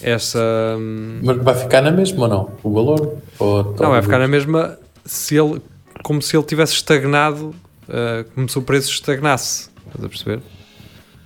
essa. 0.04 0.40
hum, 0.78 1.20
Mas 1.24 1.38
vai 1.38 1.56
ficar 1.56 1.82
na 1.82 1.92
mesma 1.92 2.24
ou 2.24 2.28
não? 2.28 2.52
O 2.64 2.74
valor? 2.74 3.18
Ou 3.40 3.76
Não, 3.80 3.90
vai 3.92 4.02
ficar 4.02 4.20
na 4.20 4.28
mesma 4.28 4.78
se 5.06 5.36
ele, 5.36 5.62
como 6.04 6.22
se 6.22 6.36
ele 6.36 6.44
tivesse 6.46 6.74
estagnado, 6.74 7.54
uh, 7.88 8.24
como 8.36 8.48
se 8.50 8.58
o 8.58 8.62
preço 8.62 8.92
estagnasse. 8.92 9.70
Estás 9.88 10.06
a 10.06 10.10
perceber? 10.10 10.40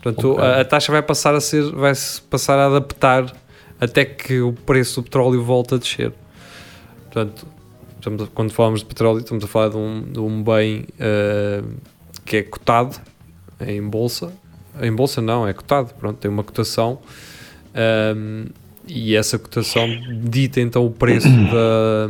Portanto, 0.02 0.32
Ok. 0.34 0.44
a, 0.44 0.62
a 0.62 0.66
taxa 0.66 0.92
vai 0.92 1.02
passar 1.02 1.36
a 1.36 1.42
ser, 1.42 1.64
vai 1.72 1.94
se 1.96 2.22
passar 2.22 2.58
a 2.60 2.68
adaptar 2.68 3.34
até 3.80 4.06
que 4.06 4.42
o 4.42 4.54
preço 4.54 5.02
do 5.02 5.04
petróleo 5.06 5.44
volte 5.44 5.76
a 5.76 5.78
descer. 5.78 6.14
Portanto, 7.06 7.46
estamos 7.98 8.30
quando 8.34 8.52
falamos 8.52 8.80
de 8.82 8.86
petróleo, 8.86 9.20
estamos 9.20 9.44
a 9.44 9.48
falar 9.48 9.70
de 9.70 9.78
um, 9.78 10.02
de 10.04 10.20
um 10.20 10.44
bem 10.44 10.86
uh, 11.00 11.68
que 12.26 12.38
é 12.38 12.44
cotado 12.44 12.96
em 13.60 13.82
bolsa. 13.82 14.32
Em 14.82 14.94
bolsa 14.94 15.22
não, 15.22 15.48
é 15.48 15.54
cotado, 15.54 15.92
pronto, 16.00 16.18
tem 16.18 16.30
uma 16.30 16.44
cotação. 16.44 17.00
Um, 18.16 18.46
e 18.88 19.16
essa 19.16 19.38
cotação 19.38 19.88
dita 20.24 20.60
então 20.60 20.86
o 20.86 20.92
preço 20.92 21.28
da, 21.52 22.10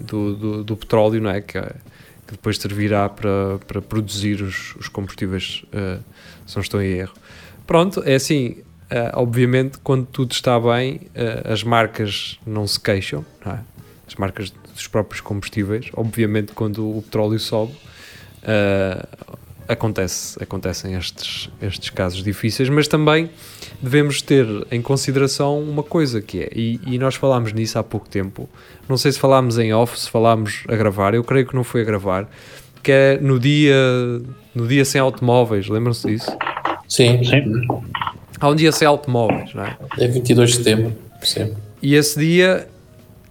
do, 0.00 0.34
do, 0.36 0.64
do 0.64 0.76
petróleo, 0.76 1.20
não 1.20 1.30
é? 1.30 1.40
Que, 1.40 1.60
que 1.60 2.32
depois 2.32 2.58
servirá 2.58 3.08
para, 3.08 3.58
para 3.66 3.82
produzir 3.82 4.42
os, 4.42 4.74
os 4.76 4.88
combustíveis, 4.88 5.64
eh, 5.72 5.98
se 6.46 6.56
não 6.56 6.62
estou 6.62 6.80
em 6.80 6.92
erro. 6.92 7.14
Pronto, 7.66 8.02
é 8.04 8.14
assim, 8.14 8.56
eh, 8.90 9.10
obviamente, 9.14 9.78
quando 9.78 10.06
tudo 10.06 10.32
está 10.32 10.58
bem, 10.60 11.02
eh, 11.14 11.42
as 11.44 11.62
marcas 11.62 12.38
não 12.46 12.66
se 12.66 12.78
queixam, 12.78 13.24
não 13.44 13.52
é? 13.52 13.60
As 14.06 14.14
marcas 14.14 14.50
dos 14.50 14.86
próprios 14.86 15.20
combustíveis, 15.20 15.90
obviamente, 15.94 16.52
quando 16.52 16.96
o 16.96 17.02
petróleo 17.02 17.38
sobe, 17.38 17.72
eh, 18.42 19.06
acontece, 19.68 20.42
acontecem 20.42 20.94
estes, 20.94 21.50
estes 21.60 21.90
casos 21.90 22.22
difíceis, 22.22 22.68
mas 22.68 22.88
também 22.88 23.30
devemos 23.80 24.22
ter 24.22 24.46
em 24.70 24.80
consideração 24.80 25.60
uma 25.60 25.82
coisa 25.82 26.20
que 26.20 26.40
é, 26.40 26.50
e, 26.54 26.80
e 26.86 26.98
nós 26.98 27.14
falámos 27.14 27.52
nisso 27.52 27.78
há 27.78 27.82
pouco 27.82 28.08
tempo, 28.08 28.48
não 28.88 28.96
sei 28.96 29.12
se 29.12 29.18
falámos 29.18 29.58
em 29.58 29.72
off, 29.72 29.98
se 29.98 30.10
falámos 30.10 30.64
a 30.68 30.76
gravar, 30.76 31.14
eu 31.14 31.24
creio 31.24 31.46
que 31.46 31.54
não 31.54 31.64
foi 31.64 31.82
a 31.82 31.84
gravar, 31.84 32.28
que 32.82 32.92
é 32.92 33.18
no 33.18 33.38
dia, 33.38 33.76
no 34.54 34.68
dia 34.68 34.84
sem 34.84 35.00
automóveis, 35.00 35.68
lembram-se 35.68 36.06
disso? 36.06 36.30
Sim, 36.88 37.24
Sim. 37.24 37.66
Há 38.40 38.48
um 38.48 38.54
dia 38.54 38.72
sem 38.72 38.86
automóveis, 38.86 39.54
não 39.54 39.64
é? 39.64 39.76
é 39.98 40.06
22 40.06 40.50
de 40.50 40.56
setembro. 40.56 40.94
Sim. 41.22 41.54
E 41.80 41.94
esse 41.94 42.18
dia 42.18 42.68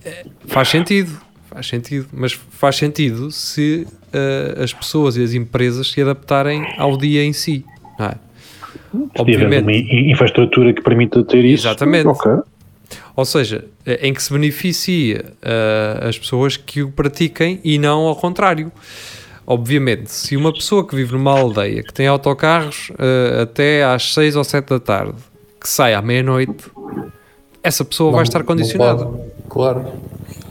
eh, 0.04 0.26
faz 0.48 0.70
sentido, 0.70 1.20
faz 1.54 1.68
sentido, 1.68 2.08
mas 2.12 2.34
faz 2.34 2.76
sentido 2.76 3.32
se 3.32 3.88
eh, 4.12 4.56
as 4.64 4.74
pessoas 4.74 5.16
e 5.18 5.24
as 5.24 5.34
empresas 5.34 5.92
se 5.92 6.02
adaptarem 6.02 6.66
ao 6.78 6.98
dia 6.98 7.24
em 7.24 7.34
si, 7.34 7.64
não 8.00 8.06
é? 8.08 8.16
Se 9.18 9.26
tiver 9.26 9.48
uma 9.62 9.72
in- 9.72 10.12
infraestrutura 10.12 10.74
que 10.74 10.82
permita 10.82 11.24
ter 11.24 11.44
isso. 11.46 11.68
Exatamente. 11.68 12.08
Ok. 12.08 12.32
Ou 13.16 13.26
seja, 13.26 13.66
eh, 13.86 14.08
em 14.08 14.14
que 14.14 14.22
se 14.22 14.32
beneficia 14.34 15.26
eh, 15.42 16.00
as 16.08 16.18
pessoas 16.18 16.58
que 16.58 16.82
o 16.82 16.90
pratiquem 16.92 17.60
e 17.64 17.78
não 17.78 18.02
ao 18.08 18.16
contrário. 18.16 18.72
Obviamente, 19.46 20.10
se 20.10 20.38
uma 20.38 20.54
pessoa 20.54 20.88
que 20.88 20.96
vive 20.96 21.12
numa 21.12 21.38
aldeia 21.38 21.84
que 21.84 21.94
tem 21.94 22.08
autocarros 22.08 22.92
eh, 22.98 23.42
até 23.42 23.84
às 23.84 24.14
6 24.14 24.36
ou 24.38 24.44
7 24.44 24.70
da 24.70 24.80
tarde, 24.80 25.16
que 25.60 25.68
sai 25.68 25.94
à 25.94 26.02
meia-noite, 26.02 26.66
essa 27.64 27.84
pessoa 27.86 28.12
vai 28.12 28.20
Não- 28.20 28.24
estar 28.24 28.40
não 28.40 28.46
condicionada. 28.46 29.10
Claro. 29.50 29.82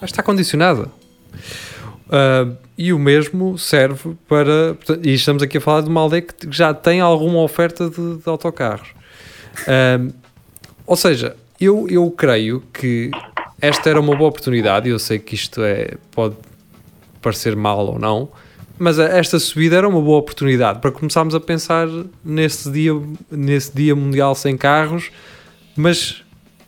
Vai 0.00 0.04
estar 0.04 0.22
condicionada. 0.22 0.88
Ah, 2.10 2.48
e 2.76 2.92
o 2.92 2.98
mesmo 2.98 3.58
serve 3.58 4.16
para. 4.28 4.76
E 5.02 5.14
estamos 5.14 5.42
aqui 5.42 5.58
a 5.58 5.60
falar 5.60 5.82
de 5.82 5.88
uma 5.88 6.00
aldeia 6.00 6.22
que 6.22 6.34
já 6.50 6.72
tem 6.74 7.00
alguma 7.00 7.40
oferta 7.42 7.88
de, 7.88 8.16
de 8.16 8.22
autocarros. 8.28 8.88
Ah, 9.68 10.00
ou 10.86 10.96
seja, 10.96 11.36
eu, 11.60 11.86
eu 11.88 12.10
creio 12.10 12.62
que 12.72 13.10
esta 13.60 13.88
era 13.90 14.00
uma 14.00 14.16
boa 14.16 14.28
oportunidade. 14.30 14.88
Eu 14.88 14.98
sei 14.98 15.18
que 15.18 15.34
isto 15.34 15.62
é, 15.62 15.94
pode 16.10 16.34
parecer 17.20 17.54
mal 17.54 17.86
ou 17.86 17.98
não, 17.98 18.28
mas 18.78 18.98
esta 18.98 19.38
subida 19.38 19.76
era 19.76 19.88
uma 19.88 20.00
boa 20.00 20.18
oportunidade 20.18 20.80
para 20.80 20.90
começarmos 20.90 21.34
a 21.36 21.40
pensar 21.40 21.86
nesse 22.24 22.68
dia, 22.70 22.92
nesse 23.30 23.72
dia 23.74 23.94
mundial 23.94 24.34
sem 24.34 24.56
carros, 24.56 25.10
mas 25.76 26.21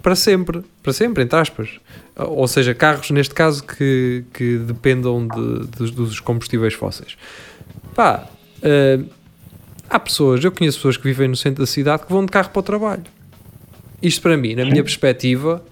para 0.04 0.14
sempre, 0.14 0.62
para 0.82 0.92
sempre, 0.92 1.24
entre 1.24 1.38
aspas. 1.38 1.70
Ou 2.14 2.46
seja, 2.46 2.74
carros, 2.74 3.10
neste 3.10 3.34
caso, 3.34 3.64
que, 3.64 4.22
que 4.34 4.58
dependam 4.58 5.26
de- 5.26 5.66
dos, 5.78 5.90
dos 5.90 6.20
combustíveis 6.20 6.74
fósseis. 6.74 7.16
Pá, 7.94 8.28
eh, 8.62 9.00
há 9.88 9.98
pessoas, 9.98 10.44
eu 10.44 10.52
conheço 10.52 10.76
pessoas 10.76 10.98
que 10.98 11.04
vivem 11.04 11.26
no 11.26 11.34
centro 11.34 11.62
da 11.62 11.66
cidade 11.66 12.04
que 12.04 12.12
vão 12.12 12.26
de 12.26 12.30
carro 12.30 12.50
para 12.50 12.60
o 12.60 12.62
trabalho. 12.62 13.04
Isto 14.02 14.20
para 14.20 14.36
mim, 14.36 14.54
na 14.54 14.66
minha 14.66 14.82
perspectiva, 14.84 15.64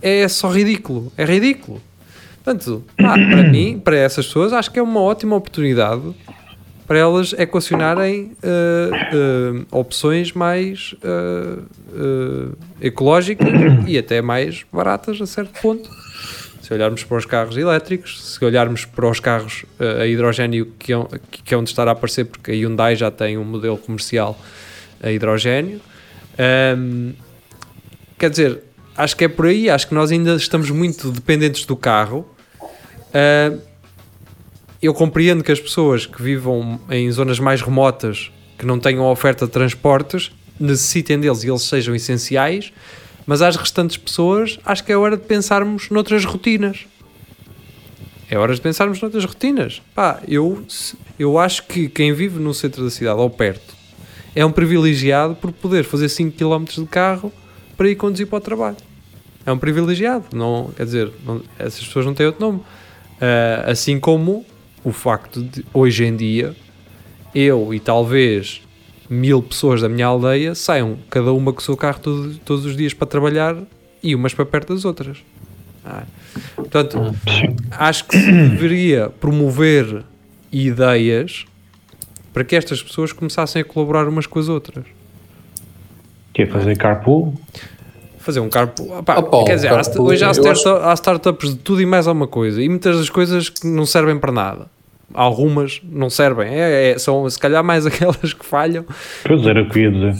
é 0.00 0.26
só 0.26 0.48
ridículo. 0.50 1.12
É 1.14 1.26
ridículo. 1.26 1.80
Portanto, 2.42 2.82
pá, 2.96 3.12
para 3.12 3.42
mim, 3.42 3.78
para 3.78 3.96
essas 3.98 4.24
pessoas, 4.26 4.54
acho 4.54 4.70
que 4.70 4.78
é 4.78 4.82
uma 4.82 5.00
ótima 5.02 5.36
oportunidade 5.36 6.14
para 6.86 6.98
elas 6.98 7.32
equacionarem 7.32 8.32
eh, 8.42 8.90
eh, 8.92 9.64
opções 9.70 10.32
mais 10.32 10.94
eh, 11.02 11.58
ecológicas 12.80 13.48
e 13.86 13.98
até 13.98 14.22
mais 14.22 14.64
baratas 14.72 15.20
a 15.20 15.26
certo 15.26 15.60
ponto. 15.60 15.90
Se 16.62 16.72
olharmos 16.72 17.04
para 17.04 17.16
os 17.16 17.26
carros 17.26 17.56
elétricos, 17.56 18.34
se 18.34 18.44
olharmos 18.44 18.84
para 18.84 19.08
os 19.08 19.20
carros 19.20 19.64
a 20.00 20.06
hidrogênio 20.06 20.72
que 20.78 20.92
é, 20.92 20.96
que 21.44 21.54
é 21.54 21.56
onde 21.56 21.70
estará 21.70 21.92
a 21.92 21.92
aparecer, 21.92 22.24
porque 22.24 22.50
a 22.50 22.54
Hyundai 22.54 22.96
já 22.96 23.10
tem 23.10 23.38
um 23.38 23.44
modelo 23.44 23.78
comercial 23.78 24.36
a 25.00 25.10
hidrogênio. 25.12 25.80
Ahm, 26.36 27.12
quer 28.18 28.30
dizer, 28.30 28.62
acho 28.96 29.16
que 29.16 29.24
é 29.24 29.28
por 29.28 29.46
aí, 29.46 29.70
acho 29.70 29.86
que 29.86 29.94
nós 29.94 30.10
ainda 30.10 30.34
estamos 30.34 30.68
muito 30.70 31.12
dependentes 31.12 31.64
do 31.66 31.76
carro. 31.76 32.28
Ah, 33.14 33.56
eu 34.82 34.92
compreendo 34.94 35.42
que 35.42 35.52
as 35.52 35.60
pessoas 35.60 36.06
que 36.06 36.22
vivam 36.22 36.80
em 36.90 37.10
zonas 37.10 37.38
mais 37.38 37.60
remotas, 37.62 38.30
que 38.58 38.66
não 38.66 38.78
tenham 38.78 39.04
oferta 39.10 39.46
de 39.46 39.52
transportes, 39.52 40.30
necessitem 40.58 41.18
deles 41.20 41.42
e 41.44 41.48
eles 41.50 41.62
sejam 41.62 41.94
essenciais, 41.94 42.72
mas 43.26 43.42
às 43.42 43.56
restantes 43.56 43.96
pessoas, 43.96 44.58
acho 44.64 44.84
que 44.84 44.92
é 44.92 44.96
hora 44.96 45.16
de 45.16 45.24
pensarmos 45.24 45.90
noutras 45.90 46.24
rotinas. 46.24 46.86
É 48.30 48.36
hora 48.38 48.54
de 48.54 48.60
pensarmos 48.60 49.00
noutras 49.00 49.24
rotinas. 49.24 49.82
Pá, 49.94 50.20
eu, 50.26 50.64
eu 51.18 51.38
acho 51.38 51.64
que 51.66 51.88
quem 51.88 52.12
vive 52.12 52.38
no 52.38 52.52
centro 52.54 52.82
da 52.84 52.90
cidade 52.90 53.18
ou 53.20 53.30
perto 53.30 53.74
é 54.34 54.44
um 54.44 54.50
privilegiado 54.52 55.34
por 55.34 55.50
poder 55.52 55.84
fazer 55.84 56.08
5 56.08 56.36
km 56.36 56.64
de 56.64 56.86
carro 56.86 57.32
para 57.76 57.88
ir 57.88 57.94
conduzir 57.96 58.26
para 58.26 58.38
o 58.38 58.40
trabalho. 58.40 58.76
É 59.44 59.52
um 59.52 59.58
privilegiado, 59.58 60.24
não, 60.34 60.70
quer 60.76 60.84
dizer, 60.84 61.10
não- 61.24 61.40
essas 61.58 61.84
pessoas 61.84 62.04
não 62.04 62.14
têm 62.14 62.26
outro 62.26 62.40
nome. 62.44 62.60
Ah, 63.20 63.70
assim 63.70 63.98
como 64.00 64.44
o 64.86 64.92
facto 64.92 65.42
de 65.42 65.64
hoje 65.74 66.04
em 66.04 66.14
dia 66.16 66.54
eu 67.34 67.74
e 67.74 67.80
talvez 67.80 68.62
mil 69.10 69.42
pessoas 69.42 69.80
da 69.82 69.88
minha 69.88 70.06
aldeia 70.06 70.54
saiam 70.54 70.96
cada 71.10 71.32
uma 71.32 71.52
com 71.52 71.58
o 71.60 71.62
seu 71.62 71.76
carro 71.76 71.98
todo- 72.00 72.36
todos 72.44 72.64
os 72.64 72.76
dias 72.76 72.94
para 72.94 73.06
trabalhar 73.06 73.56
e 74.02 74.14
umas 74.14 74.32
para 74.32 74.46
perto 74.46 74.72
das 74.74 74.84
outras. 74.84 75.18
Ah, 75.84 76.04
Portanto, 76.54 76.98
acho 77.70 78.04
que 78.06 78.18
se 78.18 78.26
deveria 78.32 79.08
promover 79.20 80.04
ideias 80.52 81.46
para 82.32 82.44
que 82.44 82.54
estas 82.56 82.82
pessoas 82.82 83.12
começassem 83.12 83.62
a 83.62 83.64
colaborar 83.64 84.06
umas 84.08 84.26
com 84.26 84.38
as 84.38 84.48
outras. 84.48 84.84
Que 86.34 86.42
é 86.42 86.46
fazer 86.46 86.76
carpool. 86.76 87.34
Fazer 88.18 88.40
um 88.40 88.48
carpool. 88.50 88.98
Opa, 88.98 89.44
quer 89.44 89.54
dizer, 89.54 89.68
há, 89.68 89.82
carpool, 89.82 90.06
hoje 90.06 90.24
há, 90.24 90.28
eu 90.28 90.32
startup- 90.34 90.84
há 90.84 90.92
startups 90.94 91.50
de 91.50 91.56
tudo 91.56 91.80
e 91.80 91.86
mais 91.86 92.06
alguma 92.06 92.26
coisa. 92.26 92.60
E 92.62 92.68
muitas 92.68 92.96
das 92.98 93.08
coisas 93.08 93.48
que 93.48 93.66
não 93.66 93.86
servem 93.86 94.18
para 94.18 94.32
nada. 94.32 94.66
Algumas 95.14 95.80
não 95.84 96.10
servem. 96.10 96.48
É, 96.52 96.90
é- 96.92 96.98
são 96.98 97.28
se 97.30 97.38
calhar 97.38 97.62
mais 97.64 97.86
aquelas 97.86 98.32
que 98.34 98.44
falham. 98.44 98.84
Pois 99.24 99.46
era 99.46 99.62
o 99.62 99.68
que 99.68 99.80
ia 99.80 99.90
dizer. 99.90 100.14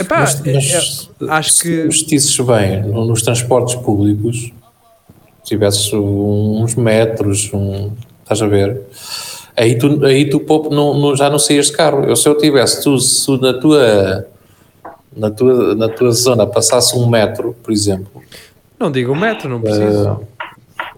Epá, 0.00 0.20
Mas, 0.20 0.46
é- 0.46 0.52
mas 0.52 1.10
é- 1.20 1.30
acho 1.30 1.50
se 1.52 1.62
que. 1.62 1.80
investisses 1.84 2.36
bem 2.40 2.82
no- 2.82 3.04
nos 3.06 3.22
transportes 3.22 3.74
públicos, 3.76 4.52
tivesses 5.44 5.92
uns 5.92 6.74
metros, 6.74 7.50
um, 7.52 7.92
estás 8.22 8.42
a 8.42 8.46
ver? 8.46 8.80
Aí 9.56 9.76
tu, 9.76 10.04
aí 10.04 10.28
tu 10.28 10.40
poup- 10.40 10.72
não, 10.72 10.98
não- 10.98 11.16
já 11.16 11.28
não 11.30 11.38
saías 11.38 11.66
de 11.66 11.72
carro. 11.72 12.04
Eu, 12.04 12.16
se 12.16 12.28
eu 12.28 12.36
tivesse, 12.36 12.82
tu, 12.82 12.98
se 12.98 13.30
na 13.40 13.52
tua, 13.54 14.26
na, 15.16 15.30
tua, 15.30 15.74
na 15.74 15.88
tua 15.88 16.10
zona 16.12 16.46
passasse 16.46 16.96
um 16.96 17.06
metro, 17.08 17.54
por 17.62 17.72
exemplo, 17.72 18.22
Não 18.78 18.90
digo 18.90 19.12
o 19.12 19.16
metro, 19.16 19.48
não 19.48 19.60
preciso. 19.60 20.20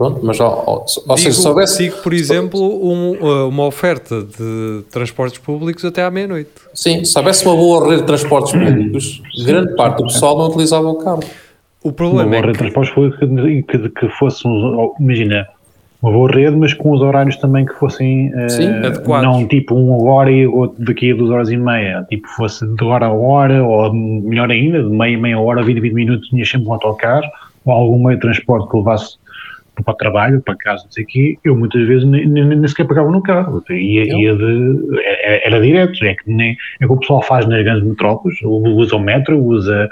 Pronto, 0.05 0.21
mas 0.27 0.41
ó, 0.41 0.65
ó, 0.67 0.73
ou 0.75 0.85
digo, 0.85 1.19
seja, 1.19 1.41
se 1.41 1.49
houvesse. 1.49 1.83
digo, 1.85 1.97
por 2.03 2.13
exemplo, 2.13 2.61
um, 2.61 3.13
uh, 3.13 3.49
uma 3.49 3.65
oferta 3.65 4.23
de 4.23 4.83
transportes 4.91 5.39
públicos 5.39 5.85
até 5.85 6.03
à 6.03 6.11
meia-noite. 6.11 6.51
Sim, 6.75 7.05
se 7.05 7.19
houvesse 7.19 7.47
uma 7.47 7.57
boa 7.57 7.89
rede 7.89 8.01
de 8.03 8.07
transportes 8.07 8.53
públicos, 8.53 9.23
grande 9.45 9.75
parte 9.75 9.99
do 9.99 10.05
pessoal 10.05 10.37
não 10.39 10.49
utilizava 10.49 10.89
o 10.89 10.97
carro. 10.97 11.23
O 11.83 11.89
Uma 11.89 11.95
problema 11.95 12.25
boa 12.25 12.37
é 12.37 12.41
rede 12.41 12.53
de 12.53 12.59
transportes 12.59 12.95
foi 12.95 13.11
que, 13.13 13.63
que, 13.63 13.89
que 13.91 14.09
fosse, 14.11 14.43
imagina, 14.99 15.47
uma 16.03 16.13
boa 16.13 16.31
rede, 16.31 16.55
mas 16.57 16.75
com 16.75 16.91
os 16.93 17.01
horários 17.01 17.37
também 17.37 17.65
que 17.65 17.73
fossem 17.75 18.31
Sim, 18.49 18.69
adequados. 18.69 19.27
não 19.27 19.49
tipo 19.49 19.75
um 19.75 19.95
agora 19.95 20.31
e 20.31 20.47
outro 20.47 20.85
daqui 20.85 21.13
a 21.13 21.15
duas 21.15 21.31
horas 21.31 21.51
e 21.51 21.57
meia, 21.57 22.05
tipo 22.11 22.29
fosse 22.29 22.67
de 22.67 22.85
hora 22.85 23.07
a 23.07 23.13
hora, 23.13 23.65
ou 23.65 23.93
melhor 23.93 24.51
ainda, 24.51 24.83
de 24.83 24.91
meia, 24.91 25.17
meia 25.17 25.39
hora, 25.39 25.63
20, 25.63 25.81
20 25.81 25.93
minutos, 25.95 26.29
tinha 26.29 26.45
sempre 26.45 26.69
um 26.69 26.73
autocarro, 26.75 27.27
ou 27.65 27.73
algum 27.73 28.05
meio 28.05 28.17
de 28.17 28.21
transporte 28.21 28.69
que 28.69 28.77
levasse 28.77 29.17
para 29.83 29.93
o 29.93 29.97
trabalho, 29.97 30.41
para 30.41 30.55
casa, 30.57 30.85
não 30.85 30.93
sei 30.93 31.05
o 31.05 31.07
quê, 31.07 31.39
eu 31.45 31.57
muitas 31.57 31.87
vezes 31.87 32.05
nem, 32.07 32.27
nem, 32.27 32.45
nem 32.45 32.69
sequer 32.69 32.87
pegava 32.87 33.11
no 33.11 33.23
carro. 33.23 33.63
Ia, 33.71 34.05
ia 34.05 34.37
de, 34.37 34.99
era, 35.05 35.47
era 35.47 35.61
direto, 35.61 36.05
é 36.05 36.15
que 36.15 36.31
nem 36.31 36.57
é 36.81 36.87
que 36.87 36.93
o 36.93 36.97
pessoal 36.97 37.23
faz 37.23 37.47
nas 37.47 37.63
grandes 37.65 37.85
metrópoles, 37.87 38.39
usa 38.43 38.97
o 38.97 39.01
metro, 39.01 39.37
usa, 39.39 39.89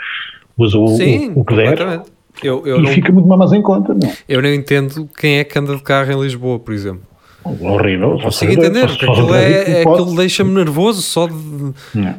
usa 0.57 0.79
o, 0.79 0.89
Sim, 0.89 1.33
o, 1.35 1.41
o 1.41 1.45
que 1.45 1.57
der. 1.57 2.03
Eu, 2.43 2.67
eu, 2.67 2.79
e 2.79 2.83
não, 2.83 2.91
fica 2.91 3.13
muito 3.13 3.29
mais 3.29 3.53
em 3.53 3.61
conta. 3.61 3.93
Não. 3.93 4.11
eu 4.29 4.41
não 4.41 4.49
entendo 4.53 5.09
quem 5.19 5.39
é 5.39 5.45
que 5.45 5.59
anda 5.59 5.77
de 5.77 5.83
carro 5.83 6.13
em 6.13 6.21
Lisboa, 6.23 6.59
por 6.59 6.73
exemplo. 6.73 7.03
Horrível. 7.45 8.19
Consigo 8.23 8.53
entender, 8.53 8.89
só- 8.89 8.95
aquilo, 8.95 9.35
é, 9.35 9.53
é- 9.53 9.81
aquilo 9.83 10.15
deixa-me 10.17 10.53
nervoso 10.55 11.03
só 11.03 11.27
de. 11.27 11.35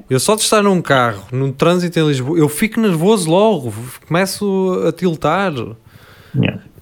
Eu 0.09 0.19
só 0.19 0.35
de 0.35 0.41
estar 0.41 0.61
num 0.61 0.81
carro, 0.81 1.23
num 1.31 1.51
trânsito 1.51 1.97
em 1.97 2.07
Lisboa, 2.07 2.37
eu 2.37 2.49
fico 2.49 2.79
nervoso 2.79 3.29
logo, 3.29 3.73
começo 4.05 4.83
a 4.85 4.91
tiltar. 4.91 5.53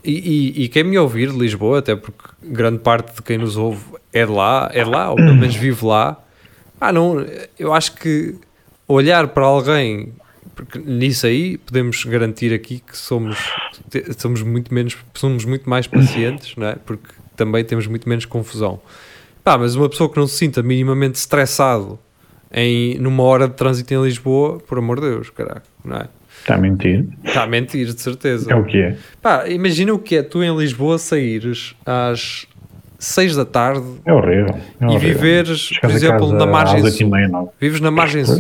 E, 0.03 0.12
e- 0.60 0.63
e 0.63 0.67
quem 0.70 0.84
me 0.84 0.98
ouvir 0.98 1.31
de 1.31 1.38
Lisboa, 1.38 1.79
até 1.79 1.96
porque 1.96 2.29
grande 2.43 2.79
parte 2.79 3.15
de 3.15 3.22
quem 3.22 3.38
nos 3.38 3.55
ouve 3.58 3.84
é 4.12 4.25
de 4.25 4.31
lá, 4.31 4.70
é 4.74 4.84
de 4.84 4.89
lá, 4.89 5.10
ou 5.12 5.15
pelo 5.15 5.36
menos 5.36 5.55
vive 5.55 5.86
lá. 5.86 6.17
Ah, 6.79 6.91
não, 6.91 7.24
eu 7.60 7.72
acho 7.74 7.93
que 7.96 8.36
olhar 8.88 9.27
para 9.27 9.46
alguém, 9.46 10.12
porque 10.55 10.79
nisso 10.79 11.27
aí 11.27 11.58
podemos 11.58 12.03
garantir 12.03 12.51
aqui 12.53 12.79
que 12.79 12.98
somos, 12.98 13.38
somos 14.17 14.41
muito 14.41 14.74
menos, 14.74 14.98
somos 15.13 15.46
muito 15.46 15.70
mais 15.70 15.86
pacientes, 15.86 16.55
não 16.55 16.67
é? 16.67 16.75
Porque 16.75 17.13
também 17.36 17.63
temos 17.63 17.86
muito 17.86 18.10
menos 18.10 18.25
confusão. 18.25 18.79
Pá, 19.43 19.58
mas 19.58 19.75
uma 19.75 19.88
pessoa 19.89 20.10
que 20.10 20.17
não 20.17 20.27
se 20.27 20.38
sinta 20.38 20.62
minimamente 20.63 21.15
estressado 21.20 22.00
em, 22.53 22.98
numa 23.00 23.24
hora 23.24 23.48
de 23.48 23.53
trânsito 23.55 23.93
em 23.93 24.03
Lisboa, 24.03 24.60
por 24.60 24.77
amor 24.77 25.00
de 25.00 25.10
Deus, 25.10 25.29
caraca, 25.29 25.63
não 25.84 25.98
é? 25.98 26.08
Está 26.39 26.55
a 26.55 26.58
mentir. 26.58 27.05
Está 27.24 27.43
a 27.43 27.48
mentir, 27.48 27.86
de 27.93 28.01
certeza. 28.01 28.51
É 28.51 28.55
o 28.55 28.63
que 28.65 28.77
é. 28.81 28.98
Pá, 29.22 29.48
imagina 29.48 29.93
o 29.93 30.00
que 30.00 30.15
é 30.15 30.24
tu 30.24 30.43
em 30.43 30.55
Lisboa 30.58 30.98
saíres 30.98 31.75
às 31.86 32.48
6 32.98 33.36
da 33.36 33.46
tarde 33.46 33.86
É 34.05 34.12
horrível. 34.12 34.55
É 34.79 34.84
e 34.84 34.88
horrível. 34.88 35.00
viveres, 35.00 35.67
por 35.70 35.75
Chegas 35.75 35.91
a 35.91 35.96
exemplo, 35.98 36.31
na 36.34 36.46
margem 36.48 36.84
e 36.86 36.91
sul. 36.91 37.12
Vives 37.60 37.79
na 37.79 37.91
margem 37.91 38.25
sul. 38.25 38.38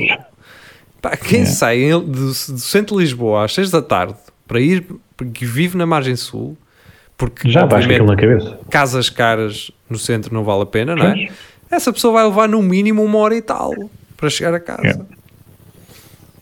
Pá, 1.01 1.15
quem 1.15 1.41
É. 1.41 1.45
sai 1.45 1.89
do, 1.91 1.99
do 2.01 2.33
centro 2.33 2.95
de 2.95 3.01
Lisboa 3.03 3.45
às 3.45 3.53
6 3.53 3.69
da 3.71 3.81
tarde 3.81 4.15
para 4.47 4.59
ir, 4.59 4.83
porque 5.15 5.45
vive 5.45 5.77
na 5.77 5.85
margem 5.85 6.15
sul, 6.15 6.57
porque 7.15 7.49
Já 7.49 7.65
vais 7.65 7.85
com 7.85 7.91
aquilo 7.91 8.07
na 8.07 8.15
cabeça. 8.15 8.59
casas 8.69 9.09
caras 9.09 9.69
no 9.87 9.97
centro 9.99 10.33
não 10.33 10.43
vale 10.43 10.63
a 10.63 10.65
pena, 10.65 10.95
não 10.95 11.05
é? 11.05 11.27
Essa 11.69 11.93
pessoa 11.93 12.13
vai 12.13 12.25
levar 12.25 12.49
no 12.49 12.61
mínimo 12.63 13.03
uma 13.03 13.17
hora 13.19 13.35
e 13.35 13.41
tal 13.41 13.71
para 14.21 14.29
chegar 14.29 14.53
a 14.53 14.59
casa. 14.59 14.87
É. 14.87 14.97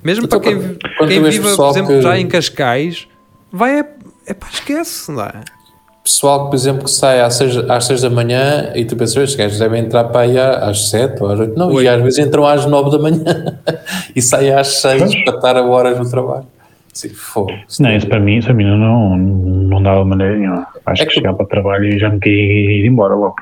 Mesmo 0.04 0.26
Então, 0.26 0.40
para 0.40 0.50
quem, 0.52 0.60
quem 0.60 0.78
tu 1.24 1.30
viva, 1.30 1.56
por 1.56 1.70
exemplo, 1.72 1.96
que- 1.96 2.02
já 2.02 2.18
em 2.20 2.28
Cascais, 2.28 3.08
vai 3.52 3.80
é, 3.80 3.86
é 4.28 4.34
pá, 4.34 4.48
esquece, 4.52 5.12
não 5.12 5.24
é? 5.24 5.42
Pessoal, 6.04 6.50
por 6.50 6.56
exemplo, 6.56 6.86
que 6.86 6.92
sai 6.92 7.20
às 7.22 7.36
6, 7.36 7.58
às 7.70 7.86
seis 7.86 8.02
da 8.02 8.10
manhã 8.10 8.72
e 8.76 8.84
tu 8.86 8.96
pensas, 8.96 9.16
estes 9.18 9.36
gajos 9.36 9.60
devem 9.60 9.82
entrar 9.82 10.06
para 10.06 10.22
aí 10.22 10.40
às 10.40 10.90
7 10.90 11.22
ou 11.22 11.30
às 11.30 11.40
8. 11.40 11.58
Não, 11.58 11.72
Oi. 11.74 11.84
e 11.84 11.88
às 11.88 12.02
vezes 12.02 12.20
entram 12.20 12.46
às 12.48 12.66
9 12.66 12.90
da 12.90 12.98
manhã 13.00 13.24
e 14.16 14.22
saem 14.22 14.52
às 14.54 14.80
6 14.82 15.02
Pois. 15.04 15.24
para 15.24 15.36
estar 15.36 15.58
a 15.58 15.64
horas 15.64 16.00
no 16.00 16.10
trabalho. 16.10 16.48
Sim, 16.94 17.10
fogo. 17.10 17.52
Isso 17.68 17.84
Não, 17.84 17.92
isso 17.96 18.08
para 18.08 18.20
mim, 18.20 18.38
isso 18.38 18.48
para 18.48 18.56
mim 18.56 18.64
não, 18.66 19.18
não 19.18 19.84
dava 19.84 20.04
maneira 20.04 20.36
nenhuma. 20.38 20.68
Acho 20.86 21.04
É 21.04 21.06
que 21.06 21.12
que- 21.12 21.16
chegar 21.20 21.34
para 21.34 21.46
o 21.46 21.48
trabalho 21.48 21.86
e 21.86 22.00
já 22.00 22.10
me 22.10 22.20
queria 22.20 22.82
ir 22.82 22.88
embora 22.88 23.14
logo. 23.14 23.36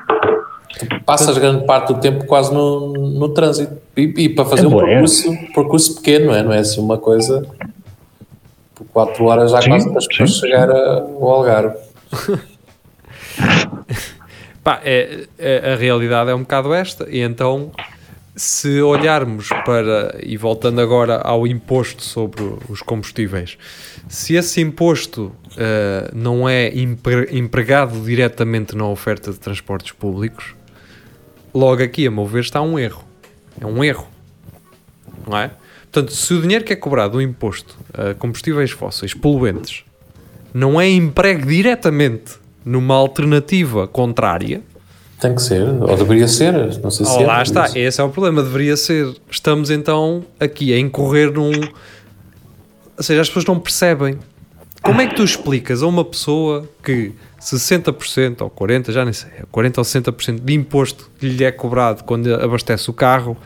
Passas 1.06 1.38
grande 1.38 1.64
parte 1.64 1.92
do 1.94 2.00
tempo 2.00 2.26
quase 2.26 2.52
no, 2.52 2.92
no 2.92 3.28
trânsito. 3.30 3.72
E, 3.98 4.02
e 4.16 4.28
para 4.28 4.44
fazer 4.44 4.64
É 4.64 4.68
um 4.68 4.76
percurso, 4.78 5.36
percurso 5.54 5.94
pequeno, 5.96 6.26
não 6.26 6.34
é? 6.34 6.42
Não 6.44 6.52
é 6.52 6.58
assim 6.60 6.80
uma 6.80 6.96
coisa. 6.98 7.44
Por 8.74 8.86
4 8.86 9.24
horas 9.24 9.50
já 9.50 9.60
Sim, 9.60 9.70
quase 9.70 9.90
para 9.92 10.00
sim. 10.00 10.26
chegar 10.28 10.70
a- 10.70 11.00
ao 11.00 11.28
Algarve. 11.30 11.76
Pá, 14.62 14.80
é, 14.84 15.26
é- 15.38 15.72
a 15.72 15.76
realidade 15.76 16.30
é 16.30 16.34
um 16.34 16.40
bocado 16.40 16.72
esta, 16.74 17.08
e 17.10 17.20
então 17.20 17.70
se 18.36 18.80
olharmos 18.82 19.48
para, 19.64 20.16
e 20.22 20.36
voltando 20.36 20.80
agora 20.80 21.16
ao 21.18 21.44
imposto 21.46 22.02
sobre 22.04 22.42
os 22.68 22.82
combustíveis, 22.82 23.58
se 24.08 24.34
esse 24.36 24.60
imposto 24.60 25.32
eh, 25.56 26.10
não 26.14 26.48
é 26.48 26.68
empre- 26.68 27.28
empregado 27.32 28.00
diretamente 28.04 28.76
na 28.76 28.86
oferta 28.86 29.32
de 29.32 29.40
transportes 29.40 29.90
públicos, 29.92 30.54
logo 31.52 31.82
aqui, 31.82 32.06
a 32.06 32.10
meu 32.12 32.26
ver, 32.26 32.40
está 32.40 32.60
um 32.62 32.78
erro. 32.78 33.04
É 33.60 33.66
um 33.66 33.82
erro. 33.82 34.06
Não 35.26 35.36
é? 35.38 35.50
Portanto, 35.90 36.12
se 36.14 36.34
o 36.34 36.40
dinheiro 36.42 36.64
que 36.64 36.72
é 36.72 36.76
cobrado 36.76 37.14
do 37.14 37.22
imposto 37.22 37.76
a 37.92 38.14
combustíveis 38.14 38.70
fósseis 38.70 39.14
poluentes 39.14 39.84
não 40.52 40.80
é 40.80 40.88
empregue 40.88 41.46
diretamente 41.46 42.34
numa 42.64 42.94
alternativa 42.94 43.86
contrária, 43.88 44.62
Tem 45.20 45.34
que 45.34 45.42
ser, 45.42 45.62
ou 45.66 45.96
deveria 45.96 46.28
ser, 46.28 46.52
não 46.80 46.90
sei 46.90 47.06
se 47.06 47.22
é. 47.22 47.26
lá 47.26 47.42
está, 47.42 47.66
ser. 47.66 47.80
esse 47.80 48.00
é 48.00 48.04
o 48.04 48.08
problema, 48.10 48.42
deveria 48.42 48.76
ser. 48.76 49.14
Estamos 49.30 49.70
então 49.70 50.24
aqui 50.38 50.72
a 50.72 50.78
incorrer 50.78 51.32
num. 51.32 51.50
Ou 52.96 53.02
seja, 53.02 53.20
as 53.22 53.28
pessoas 53.28 53.44
não 53.46 53.58
percebem. 53.58 54.18
Como 54.82 55.00
é 55.00 55.06
que 55.06 55.14
tu 55.16 55.24
explicas 55.24 55.82
a 55.82 55.86
uma 55.86 56.04
pessoa 56.04 56.68
que 56.82 57.12
60% 57.40 58.40
ou 58.42 58.50
40%, 58.50 58.90
já 58.92 59.04
nem 59.04 59.12
sei, 59.12 59.30
40% 59.52 59.78
ou 59.78 59.84
60% 59.84 60.40
de 60.40 60.54
imposto 60.54 61.10
que 61.18 61.28
lhe 61.28 61.44
é 61.44 61.50
cobrado 61.52 62.04
quando 62.04 62.32
abastece 62.34 62.88
o 62.88 62.92
carro, 62.92 63.36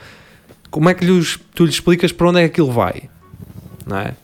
como 0.71 0.88
é 0.88 0.95
que 0.95 1.05
lhes- 1.05 1.38
tu 1.55 1.64
lhe 1.64 1.71
explicas 1.71 2.12
para 2.12 2.29
onde 2.29 2.38
é 2.40 2.42
que 2.42 2.47
aquilo 2.61 2.71
vai? 2.71 3.09
Não 3.87 3.99
é? 3.99 4.14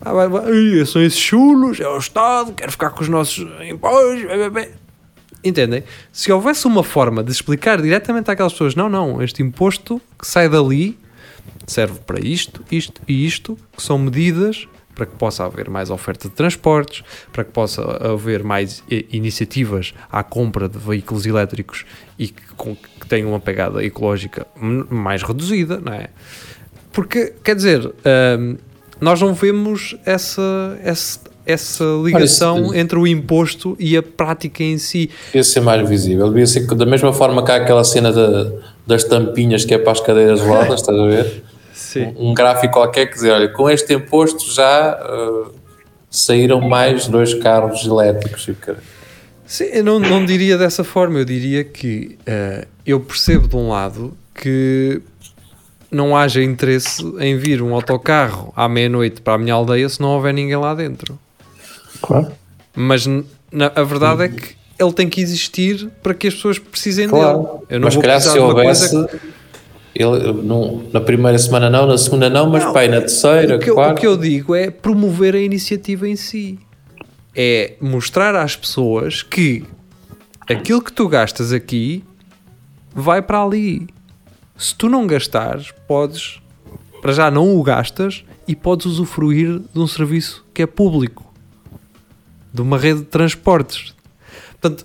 Ah, 0.00 0.12
vai, 0.12 0.28
vai, 0.28 0.44
"Ai, 0.44 0.86
são 0.86 1.02
esses 1.02 1.18
chulos, 1.18 1.80
é 1.80 1.88
o 1.88 1.98
Estado, 1.98 2.52
quero 2.52 2.70
ficar 2.70 2.90
com 2.90 3.02
os 3.02 3.08
nossos 3.08 3.38
impostos. 3.68 4.22
blá, 4.24 4.36
blá, 4.36 4.50
blá." 4.50 4.66
Entendem? 5.42 5.84
Se 6.12 6.30
houvesse 6.32 6.66
uma 6.66 6.82
forma 6.84 7.22
de 7.24 7.30
explicar 7.32 7.80
diretamente 7.80 8.30
àquelas 8.30 8.52
pessoas, 8.52 8.74
não, 8.74 8.88
não, 8.88 9.22
este 9.22 9.42
imposto 9.42 10.00
que 10.18 10.26
sai 10.26 10.48
dali 10.48 10.98
serve 11.66 11.98
para 12.06 12.20
isto, 12.20 12.64
isto 12.70 13.00
e 13.08 13.26
isto, 13.26 13.58
que 13.76 13.82
são 13.82 13.98
medidas 13.98 14.66
para 14.96 15.06
que 15.06 15.14
possa 15.14 15.44
haver 15.44 15.68
mais 15.70 15.90
oferta 15.90 16.26
de 16.28 16.34
transportes, 16.34 17.04
para 17.32 17.44
que 17.44 17.52
possa 17.52 17.82
haver 18.12 18.42
mais 18.42 18.82
eh, 18.90 19.04
iniciativas 19.12 19.94
à 20.10 20.24
compra 20.24 20.68
de 20.68 20.78
veículos 20.78 21.26
elétricos 21.26 21.84
e 22.18 22.28
que, 22.28 22.42
com, 22.56 22.74
que 22.74 23.06
tenham 23.06 23.28
uma 23.28 23.38
pegada 23.38 23.84
ecológica 23.84 24.46
mais 24.58 25.22
reduzida, 25.22 25.78
não 25.84 25.92
é? 25.92 26.08
Porque, 26.92 27.34
quer 27.44 27.54
dizer, 27.54 27.86
hum, 28.38 28.56
nós 29.00 29.20
não 29.20 29.34
vemos 29.34 29.94
essa, 30.06 30.78
essa, 30.82 31.20
essa 31.44 31.84
ligação 32.02 32.64
isso- 32.64 32.74
entre 32.74 32.98
o 32.98 33.06
imposto 33.06 33.76
e 33.78 33.96
a 33.98 34.02
prática 34.02 34.64
em 34.64 34.78
si. 34.78 35.10
Devia 35.26 35.44
ser 35.44 35.60
mais 35.60 35.86
visível. 35.86 36.28
Devia 36.30 36.46
ser 36.46 36.66
que, 36.66 36.74
da 36.74 36.86
mesma 36.86 37.12
forma 37.12 37.44
que 37.44 37.50
há 37.52 37.56
aquela 37.56 37.84
cena 37.84 38.10
da- 38.10 38.50
das 38.86 39.04
tampinhas 39.04 39.64
que 39.66 39.74
é 39.74 39.78
para 39.78 39.92
as 39.92 40.00
cadeiras 40.00 40.40
de 40.40 40.46
rodas, 40.46 40.80
estás 40.80 40.98
a 40.98 41.06
ver? 41.06 41.44
Sim. 41.76 42.14
Um 42.16 42.32
gráfico 42.32 42.72
qualquer 42.72 43.06
que 43.06 43.14
dizer, 43.16 43.32
olha, 43.32 43.48
com 43.50 43.68
este 43.68 43.92
imposto 43.92 44.50
já 44.50 44.98
uh, 44.98 45.52
saíram 46.10 46.58
mais 46.58 47.06
dois 47.06 47.34
carros 47.34 47.84
elétricos. 47.84 48.48
E, 48.48 48.56
Sim, 49.44 49.64
eu 49.64 49.84
não, 49.84 50.00
não 50.00 50.24
diria 50.24 50.56
dessa 50.56 50.82
forma, 50.82 51.18
eu 51.18 51.24
diria 51.24 51.62
que 51.62 52.18
eh, 52.26 52.66
eu 52.84 52.98
percebo 52.98 53.46
de 53.46 53.54
um 53.54 53.68
lado 53.68 54.16
que 54.34 55.00
não 55.90 56.16
haja 56.16 56.42
interesse 56.42 57.00
em 57.20 57.36
vir 57.36 57.62
um 57.62 57.72
autocarro 57.72 58.52
à 58.56 58.68
meia-noite 58.68 59.20
para 59.20 59.34
a 59.34 59.38
minha 59.38 59.54
aldeia 59.54 59.88
se 59.88 60.00
não 60.00 60.08
houver 60.08 60.32
ninguém 60.34 60.56
lá 60.56 60.74
dentro. 60.74 61.16
Claro. 62.02 62.32
Mas 62.74 63.06
na- 63.06 63.70
a 63.74 63.82
verdade 63.84 64.24
é 64.24 64.28
que 64.28 64.56
ele 64.78 64.92
tem 64.92 65.08
que 65.08 65.20
existir 65.20 65.88
para 66.02 66.12
que 66.14 66.26
as 66.26 66.34
pessoas 66.34 66.58
precisem 66.58 67.06
dele. 67.06 67.20
Claro, 67.20 67.62
Eu 67.68 67.78
não 67.78 67.86
mas 67.86 67.94
vou 67.94 68.02
calhar 68.02 68.20
se 68.20 68.36
houvesse, 68.36 68.90
coisa 68.90 69.20
ele, 69.98 70.42
não, 70.42 70.84
na 70.92 71.00
primeira 71.00 71.38
semana 71.38 71.68
não, 71.70 71.86
na 71.86 71.98
segunda 71.98 72.28
não, 72.30 72.48
mas 72.50 72.64
Não, 72.64 72.82
e 72.82 72.88
na 72.88 73.00
terceira, 73.00 73.56
o 73.56 73.58
que, 73.58 73.70
eu, 73.70 73.74
o 73.74 73.76
quarta. 73.76 74.00
que 74.00 74.06
eu 74.06 74.16
digo 74.16 74.54
é 74.54 74.70
promover 74.70 75.34
a 75.34 75.40
iniciativa 75.40 76.08
em 76.08 76.16
si. 76.16 76.58
É 77.34 77.74
mostrar 77.80 78.34
às 78.34 78.56
pessoas 78.56 79.22
que 79.22 79.64
aquilo 80.48 80.82
que 80.82 80.92
tu 80.92 81.08
gastas 81.08 81.52
aqui 81.52 82.02
vai 82.94 83.20
para 83.20 83.42
ali. 83.42 83.86
Se 84.56 84.74
tu 84.74 84.88
não 84.88 85.06
gastares, 85.06 85.72
podes, 85.86 86.40
para 87.02 87.12
já 87.12 87.30
não 87.30 87.56
o 87.56 87.62
gastas 87.62 88.24
e 88.48 88.56
podes 88.56 88.86
usufruir 88.86 89.58
de 89.58 89.78
um 89.78 89.86
serviço 89.86 90.44
que 90.54 90.62
é 90.62 90.66
público, 90.66 91.32
de 92.52 92.62
uma 92.62 92.78
rede 92.78 93.00
de 93.00 93.06
transportes. 93.06 93.94
Portanto, 94.58 94.84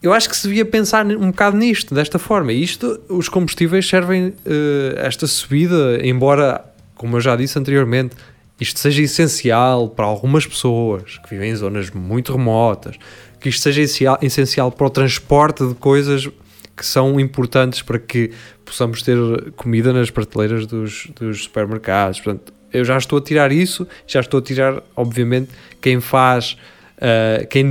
eu 0.00 0.12
acho 0.12 0.28
que 0.28 0.36
se 0.36 0.46
devia 0.46 0.64
pensar 0.64 1.04
um 1.06 1.30
bocado 1.30 1.56
nisto, 1.56 1.94
desta 1.94 2.18
forma. 2.18 2.52
Isto, 2.52 3.00
os 3.08 3.28
combustíveis 3.28 3.86
servem 3.86 4.32
eh, 4.46 4.94
esta 4.96 5.26
subida, 5.26 5.98
embora, 6.06 6.64
como 6.94 7.16
eu 7.16 7.20
já 7.20 7.34
disse 7.34 7.58
anteriormente, 7.58 8.14
isto 8.60 8.78
seja 8.78 9.02
essencial 9.02 9.88
para 9.88 10.04
algumas 10.04 10.46
pessoas 10.46 11.18
que 11.18 11.30
vivem 11.30 11.50
em 11.50 11.56
zonas 11.56 11.90
muito 11.90 12.32
remotas, 12.32 12.96
que 13.40 13.48
isto 13.48 13.60
seja 13.60 13.82
essencial, 14.22 14.70
para 14.70 14.86
o 14.86 14.90
transporte 14.90 15.66
de 15.66 15.74
coisas 15.74 16.28
que 16.76 16.86
são 16.86 17.18
importantes 17.18 17.82
para 17.82 17.98
que 17.98 18.30
possamos 18.64 19.02
ter 19.02 19.16
comida 19.56 19.92
nas 19.92 20.10
prateleiras 20.10 20.64
dos, 20.64 21.08
dos 21.16 21.44
supermercados. 21.44 22.20
Portanto, 22.20 22.52
eu 22.72 22.84
já 22.84 22.96
estou 22.96 23.18
a 23.18 23.22
tirar 23.22 23.50
isso, 23.50 23.86
já 24.06 24.20
estou 24.20 24.38
a 24.38 24.42
tirar, 24.42 24.82
obviamente, 24.94 25.50
quem 25.80 26.00
faz, 26.00 26.56
uh, 26.98 27.46
quem, 27.48 27.68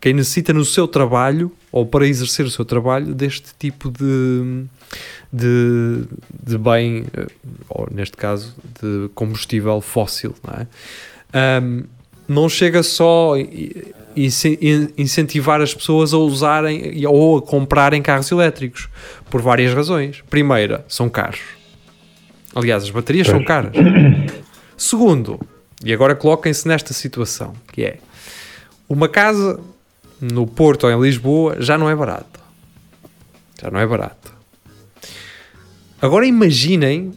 quem 0.00 0.14
necessita 0.14 0.52
no 0.52 0.64
seu 0.64 0.88
trabalho 0.88 1.52
ou 1.72 1.86
para 1.86 2.06
exercer 2.06 2.44
o 2.44 2.50
seu 2.50 2.64
trabalho 2.64 3.14
deste 3.14 3.50
tipo 3.58 3.90
de, 3.90 4.64
de, 5.32 6.04
de 6.44 6.58
bem, 6.58 7.04
ou 7.68 7.88
neste 7.90 8.16
caso, 8.16 8.54
de 8.80 9.08
combustível 9.14 9.80
fóssil, 9.80 10.34
não 10.44 10.54
é? 10.54 10.66
Um, 11.62 11.84
não 12.28 12.48
chega 12.48 12.82
só 12.82 13.34
incentivar 14.96 15.60
as 15.60 15.74
pessoas 15.74 16.12
a 16.14 16.18
usarem 16.18 17.04
ou 17.06 17.38
a 17.38 17.42
comprarem 17.42 18.00
carros 18.02 18.30
elétricos 18.30 18.88
por 19.28 19.40
várias 19.40 19.74
razões. 19.74 20.22
Primeira, 20.30 20.84
são 20.88 21.08
caros. 21.08 21.40
Aliás, 22.54 22.84
as 22.84 22.90
baterias 22.90 23.26
são 23.26 23.42
caras. 23.44 23.72
Segundo, 24.76 25.40
e 25.84 25.92
agora 25.92 26.14
coloquem-se 26.14 26.66
nesta 26.66 26.92
situação, 26.92 27.54
que 27.72 27.84
é 27.84 27.98
uma 28.88 29.08
casa 29.08 29.60
no 30.20 30.46
Porto 30.46 30.84
ou 30.86 30.92
em 30.92 31.00
Lisboa 31.00 31.56
já 31.58 31.78
não 31.78 31.88
é 31.88 31.94
barata. 31.94 32.40
Já 33.60 33.70
não 33.70 33.80
é 33.80 33.86
barata. 33.86 34.30
Agora 36.00 36.26
imaginem 36.26 37.12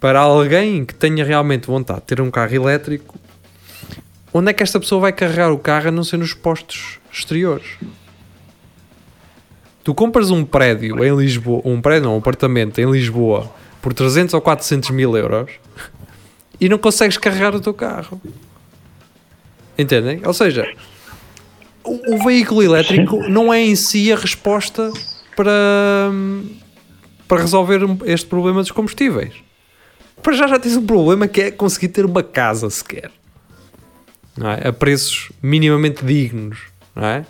para 0.00 0.20
alguém 0.20 0.84
que 0.84 0.94
tenha 0.94 1.24
realmente 1.24 1.66
vontade 1.66 2.00
de 2.00 2.06
ter 2.06 2.20
um 2.20 2.30
carro 2.30 2.54
elétrico, 2.54 3.18
onde 4.34 4.50
é 4.50 4.52
que 4.52 4.62
esta 4.62 4.80
pessoa 4.80 5.00
vai 5.00 5.12
carregar 5.12 5.52
o 5.52 5.58
carro 5.58 5.88
a 5.88 5.90
não 5.92 6.02
ser 6.02 6.16
nos 6.16 6.34
postos 6.34 6.98
exteriores? 7.12 7.76
Tu 9.84 9.94
compras 9.94 10.30
um 10.30 10.44
prédio 10.44 11.04
em 11.04 11.16
Lisboa, 11.16 11.62
um 11.64 11.80
prédio 11.80 12.04
não, 12.04 12.14
um 12.14 12.18
apartamento 12.18 12.80
em 12.80 12.90
Lisboa 12.90 13.52
por 13.80 13.92
300 13.92 14.34
ou 14.34 14.40
400 14.40 14.90
mil 14.90 15.16
euros 15.16 15.50
e 16.60 16.68
não 16.68 16.78
consegues 16.78 17.18
carregar 17.18 17.54
o 17.54 17.60
teu 17.60 17.74
carro. 17.74 18.20
Entendem? 19.76 20.20
Ou 20.24 20.32
seja, 20.32 20.72
o, 21.84 22.14
o 22.14 22.24
veículo 22.24 22.62
elétrico 22.62 23.28
não 23.28 23.52
é 23.52 23.60
em 23.60 23.74
si 23.74 24.12
a 24.12 24.16
resposta 24.16 24.90
para, 25.36 26.10
para 27.26 27.40
resolver 27.40 27.80
este 28.04 28.26
problema 28.26 28.60
dos 28.60 28.70
combustíveis. 28.70 29.34
Para 30.22 30.34
já 30.34 30.46
já 30.46 30.58
tens 30.58 30.76
um 30.76 30.86
problema 30.86 31.26
que 31.26 31.40
é 31.40 31.50
conseguir 31.50 31.88
ter 31.88 32.04
uma 32.04 32.22
casa 32.22 32.70
sequer. 32.70 33.10
É? 34.40 34.68
A 34.68 34.72
preços 34.72 35.30
minimamente 35.42 36.04
dignos. 36.04 36.58
Não 36.94 37.04
é? 37.04 37.26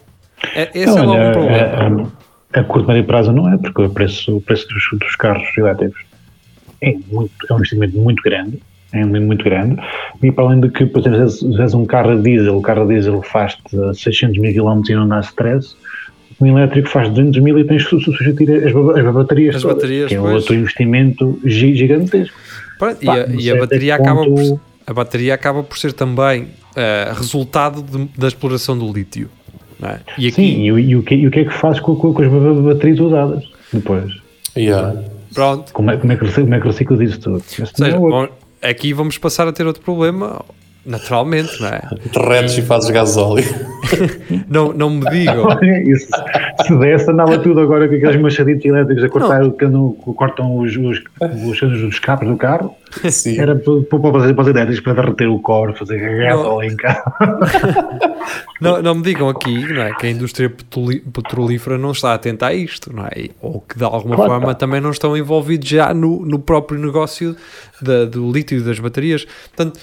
é 0.55 0.71
esse 0.75 0.95
não, 0.95 0.99
é 0.99 1.07
logo 1.07 1.29
um 1.29 1.33
problema. 1.33 2.13
A, 2.53 2.61
a, 2.61 2.65
curto 2.65 2.87
médio 2.87 3.05
prazo 3.05 3.33
não 3.33 3.53
é, 3.53 3.57
porque 3.57 3.83
o 3.83 3.91
preço, 3.91 4.37
o 4.37 4.41
preço 4.41 4.69
dos, 4.69 4.85
dos 5.01 5.17
carros 5.17 5.47
elétricos 5.57 6.01
é, 6.81 6.95
muito, 7.11 7.33
é 7.49 7.53
um 7.53 7.57
investimento 7.57 7.97
muito 7.97 8.23
grande 8.23 8.61
é 8.93 9.05
muito 9.05 9.45
grande, 9.45 9.77
e 10.23 10.31
para 10.31 10.45
além 10.45 10.61
de 10.61 10.69
que, 10.69 10.85
por 10.87 11.01
exemplo, 11.01 11.31
se 11.31 11.49
vezes 11.57 11.75
um 11.75 11.85
carro 11.85 12.11
a 12.11 12.17
diesel, 12.17 12.57
o 12.57 12.63
carro 12.63 12.83
a 12.83 12.87
diesel 12.87 13.23
faz-te 13.23 13.63
600 13.95 14.39
mil 14.39 14.53
km 14.53 14.83
e 14.89 14.95
não 14.95 15.09
dá 15.09 15.21
stress, 15.21 15.75
um 16.41 16.59
elétrico 16.59 16.89
faz 16.89 17.09
200 17.09 17.41
mil 17.43 17.59
e 17.59 17.65
tens 17.65 17.85
que 17.85 18.01
substituir 18.01 18.67
as, 18.67 18.75
as 18.75 19.15
baterias, 19.15 19.57
as 19.57 19.65
baterias 19.65 20.09
que 20.09 20.15
é 20.15 20.21
pois. 20.21 20.35
outro 20.35 20.55
investimento 20.55 21.41
gigantesco. 21.45 22.37
Pá, 22.79 22.97
e, 23.01 23.09
a, 23.09 23.27
e 23.29 23.51
a, 23.51 23.57
bateria 23.57 23.97
ponto... 23.97 24.09
acaba 24.09 24.25
por, 24.25 24.61
a 24.87 24.93
bateria 24.93 25.35
acaba 25.35 25.63
por 25.63 25.79
ser 25.79 25.93
também 25.93 26.43
uh, 26.43 27.15
resultado 27.15 27.83
de, 27.83 28.09
da 28.19 28.29
exploração 28.29 28.77
do 28.77 28.93
lítio. 28.93 29.31
É? 29.83 29.99
E 30.19 30.27
aqui... 30.29 30.33
Sim, 30.33 30.61
e, 30.63 30.81
e, 30.81 30.97
o 30.97 31.03
que, 31.03 31.15
e 31.15 31.27
o 31.27 31.31
que 31.31 31.41
é 31.41 31.45
que 31.45 31.55
faz 31.55 31.81
com, 31.81 31.95
com, 31.97 32.13
com 32.13 32.23
as 32.23 32.65
baterias 32.65 33.01
usadas 33.01 33.45
depois? 33.73 34.13
Yeah. 34.57 35.01
Pronto. 35.35 35.73
Como 35.73 35.91
é, 35.91 35.97
como 35.97 36.13
é 36.13 36.17
que 36.17 36.31
como 36.31 36.55
é 36.55 36.61
que 36.61 36.67
reciclas 36.67 37.01
isso 37.01 37.21
tudo? 37.21 37.37
Ou 37.37 37.67
seja, 37.67 37.99
aqui 38.63 38.93
vamos 38.93 39.19
passar 39.19 39.49
a 39.49 39.53
ter 39.53 39.67
outro 39.67 39.83
problema, 39.83 40.41
naturalmente, 40.85 41.61
não 41.61 41.69
é? 41.69 41.83
Derretes 42.13 42.59
e 42.59 42.63
fazes 42.63 42.91
gasóleo. 42.91 43.45
não, 44.49 44.73
não 44.73 44.91
me 44.91 45.09
digam. 45.11 45.47
Isso, 45.87 46.09
se 46.67 46.77
desse, 46.79 47.11
andava 47.11 47.39
tudo 47.39 47.61
agora 47.61 47.89
com 47.89 47.95
aqueles 47.95 48.21
machaditos 48.21 48.65
elétricos 48.65 49.05
a 49.05 49.09
cortar, 49.09 49.41
não. 49.69 49.93
cortam 49.93 50.57
os, 50.59 50.77
os, 50.77 51.03
os, 51.21 51.63
os 51.63 51.83
escapes 51.95 52.29
do 52.29 52.37
carro. 52.37 52.75
Sim. 53.11 53.39
Era 53.39 53.57
para 53.57 54.13
fazer 54.13 54.35
para 54.35 54.43
os 54.43 54.49
elétricos 54.49 54.81
para 54.81 54.95
derreter 54.95 55.27
o 55.27 55.39
cobre, 55.41 55.75
fazer 55.77 55.99
gasóleo 55.99 56.71
em 56.71 56.77
casa. 56.77 57.03
Não, 58.61 58.83
não 58.83 58.95
me 58.95 59.03
digam 59.03 59.29
aqui 59.29 59.73
não 59.73 59.83
é, 59.83 59.95
que 59.95 60.07
a 60.07 60.11
indústria 60.11 60.49
petrolífera 60.51 61.77
não 61.77 61.93
está 61.93 62.15
atenta 62.15 62.47
a 62.47 62.55
isto, 62.55 62.95
não 62.95 63.07
é? 63.07 63.29
Ou 63.41 63.61
que 63.61 63.77
de 63.77 63.85
alguma 63.85 64.17
claro, 64.17 64.31
forma 64.33 64.55
também 64.55 64.81
não 64.81 64.91
estão 64.91 65.17
envolvidos 65.17 65.69
já 65.69 65.93
no, 65.93 66.25
no 66.25 66.39
próprio 66.39 66.79
negócio 66.79 67.37
da, 67.81 68.05
do 68.05 68.31
lítio 68.31 68.59
e 68.59 68.63
das 68.63 68.79
baterias. 68.79 69.25
Portanto, 69.25 69.81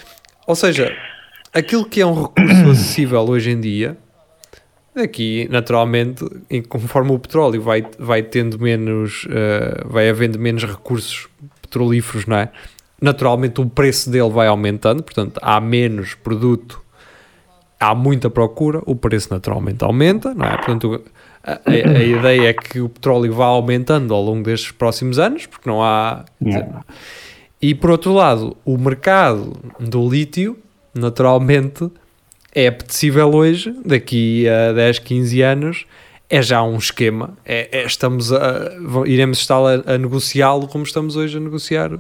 ou 0.48 0.56
seja, 0.56 0.96
aquilo 1.54 1.86
que 1.86 2.02
é 2.02 2.06
um 2.06 2.24
recurso 2.24 2.70
acessível 2.72 3.22
hoje 3.22 3.52
em 3.52 3.60
dia, 3.60 3.98
aqui 4.96 5.48
naturalmente, 5.50 6.26
conforme 6.68 7.12
o 7.12 7.20
petróleo 7.20 7.62
vai, 7.62 7.86
vai 7.98 8.24
tendo 8.24 8.60
menos, 8.60 9.26
uh, 9.26 9.88
vai 9.88 10.10
havendo 10.10 10.40
menos 10.40 10.64
recursos 10.64 11.28
petrolíferos, 11.62 12.26
não 12.26 12.38
é? 12.38 12.50
Naturalmente 13.02 13.62
o 13.62 13.70
preço 13.70 14.10
dele 14.10 14.30
vai 14.30 14.48
aumentando, 14.48 15.04
portanto 15.04 15.40
há 15.42 15.60
menos 15.62 16.16
produto, 16.16 16.82
há 17.80 17.96
muita 17.96 18.30
procura, 18.30 18.82
o 18.86 18.96
preço 18.96 19.30
naturalmente 19.32 19.84
aumenta, 19.84 20.34
não 20.34 20.46
é? 20.46 20.58
Portanto, 20.58 21.02
a, 21.44 21.52
a, 21.52 21.60
a 21.66 22.04
ideia 22.04 22.50
é 22.50 22.54
que 22.54 22.82
o 22.82 22.90
petróleo 22.90 23.34
vá 23.34 23.46
aumentando 23.46 24.14
ao 24.14 24.22
longo 24.22 24.44
destes 24.44 24.72
próximos 24.72 25.18
anos, 25.18 25.46
porque 25.46 25.70
não 25.70 25.82
há. 25.82 26.26
Dizer, 26.42 26.68
e 27.62 27.74
por 27.76 27.92
outro 27.92 28.14
lado, 28.14 28.56
o 28.66 28.78
mercado 28.78 29.58
do 29.80 30.08
lítio, 30.10 30.58
naturalmente, 30.94 31.90
é 32.54 32.68
apetecível 32.68 33.34
hoje, 33.34 33.74
daqui 33.86 34.48
a 34.48 34.72
10, 34.74 35.00
15 35.00 35.42
anos, 35.42 35.86
é 36.30 36.42
já 36.42 36.62
um 36.64 36.78
esquema. 36.78 37.38
É, 37.46 37.80
é 37.80 37.86
estamos 37.86 38.32
a, 38.32 38.72
iremos 39.06 39.40
estar 39.40 39.58
a, 39.58 39.94
a 39.94 39.98
negociá-lo 39.98 40.68
como 40.68 40.84
estamos 40.84 41.16
hoje 41.16 41.38
a 41.38 41.40
negociar 41.40 41.92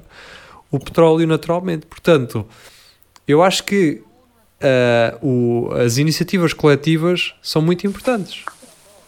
o 0.71 0.79
petróleo 0.79 1.27
naturalmente. 1.27 1.85
Portanto, 1.85 2.45
eu 3.27 3.43
acho 3.43 3.63
que 3.63 4.01
uh, 4.61 5.25
o, 5.25 5.73
as 5.73 5.97
iniciativas 5.97 6.53
coletivas 6.53 7.33
são 7.41 7.61
muito 7.61 7.85
importantes. 7.87 8.43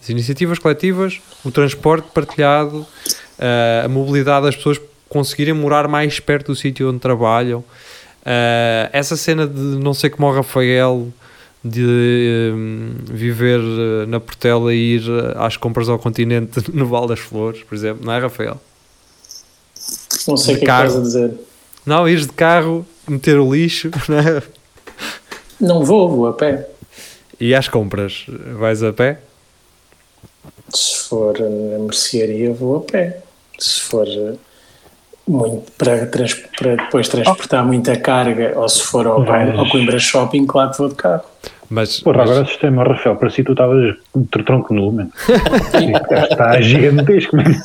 As 0.01 0.09
iniciativas 0.09 0.57
coletivas, 0.57 1.21
o 1.43 1.51
transporte 1.51 2.07
partilhado, 2.13 2.79
uh, 2.79 3.85
a 3.85 3.87
mobilidade 3.87 4.45
das 4.45 4.55
pessoas 4.55 4.79
conseguirem 5.07 5.53
morar 5.53 5.87
mais 5.87 6.19
perto 6.19 6.47
do 6.47 6.55
sítio 6.55 6.89
onde 6.89 6.99
trabalham. 6.99 7.59
Uh, 7.59 8.89
essa 8.91 9.17
cena 9.17 9.47
de 9.47 9.59
não 9.59 9.93
sei 9.93 10.09
como 10.09 10.27
o 10.27 10.33
Rafael 10.33 11.11
de 11.63 12.51
um, 12.55 12.95
viver 13.05 13.59
na 14.07 14.19
Portela 14.19 14.73
e 14.73 14.95
ir 14.95 15.03
às 15.35 15.57
compras 15.57 15.89
ao 15.89 15.99
continente 15.99 16.59
no 16.73 16.87
Val 16.87 17.05
das 17.05 17.19
Flores, 17.19 17.61
por 17.63 17.75
exemplo, 17.75 18.03
não 18.03 18.13
é, 18.13 18.19
Rafael? 18.19 18.59
Não 20.27 20.37
sei 20.37 20.55
o 20.55 20.59
que 20.59 20.65
carro. 20.65 20.83
é 20.83 20.87
estás 20.87 21.01
a 21.01 21.05
dizer. 21.05 21.33
Não, 21.85 22.07
ires 22.09 22.25
de 22.25 22.33
carro, 22.33 22.85
meter 23.07 23.37
o 23.39 23.53
lixo, 23.53 23.91
não 24.09 24.17
é? 24.17 24.41
Não 25.61 25.85
vou, 25.85 26.09
vou 26.09 26.27
a 26.27 26.33
pé. 26.33 26.67
E 27.39 27.53
às 27.55 27.67
compras, 27.67 28.25
vais 28.27 28.83
a 28.83 28.91
pé? 28.91 29.19
Se 30.69 31.07
for 31.07 31.39
na 31.39 31.79
mercearia, 31.79 32.53
vou 32.53 32.77
a 32.77 32.81
pé. 32.81 33.19
Se 33.59 33.81
for 33.81 34.07
muito 35.27 35.71
para, 35.73 36.07
trans, 36.07 36.33
para 36.57 36.75
depois 36.75 37.07
transportar 37.07 37.63
oh. 37.63 37.67
muita 37.67 37.95
carga, 37.95 38.53
ou 38.55 38.67
se 38.67 38.81
for 38.83 39.05
ao, 39.05 39.23
mas... 39.23 39.57
ao 39.57 39.69
Coimbra 39.69 39.99
Shopping, 39.99 40.45
claro 40.45 40.71
que 40.71 40.77
vou 40.79 40.89
de 40.89 40.95
carro. 40.95 41.23
Mas, 41.69 41.99
Porra, 41.99 42.17
mas... 42.17 42.29
agora 42.29 42.45
o 42.45 42.49
sistema, 42.49 42.83
Rafael, 42.83 43.15
para 43.15 43.29
si 43.29 43.43
tu 43.43 43.51
estavas 43.53 43.95
tronco 44.45 44.73
nu, 44.73 44.91
mano. 44.91 45.11
Está 46.29 46.59
gigantesco, 46.59 47.37
mano. 47.37 47.55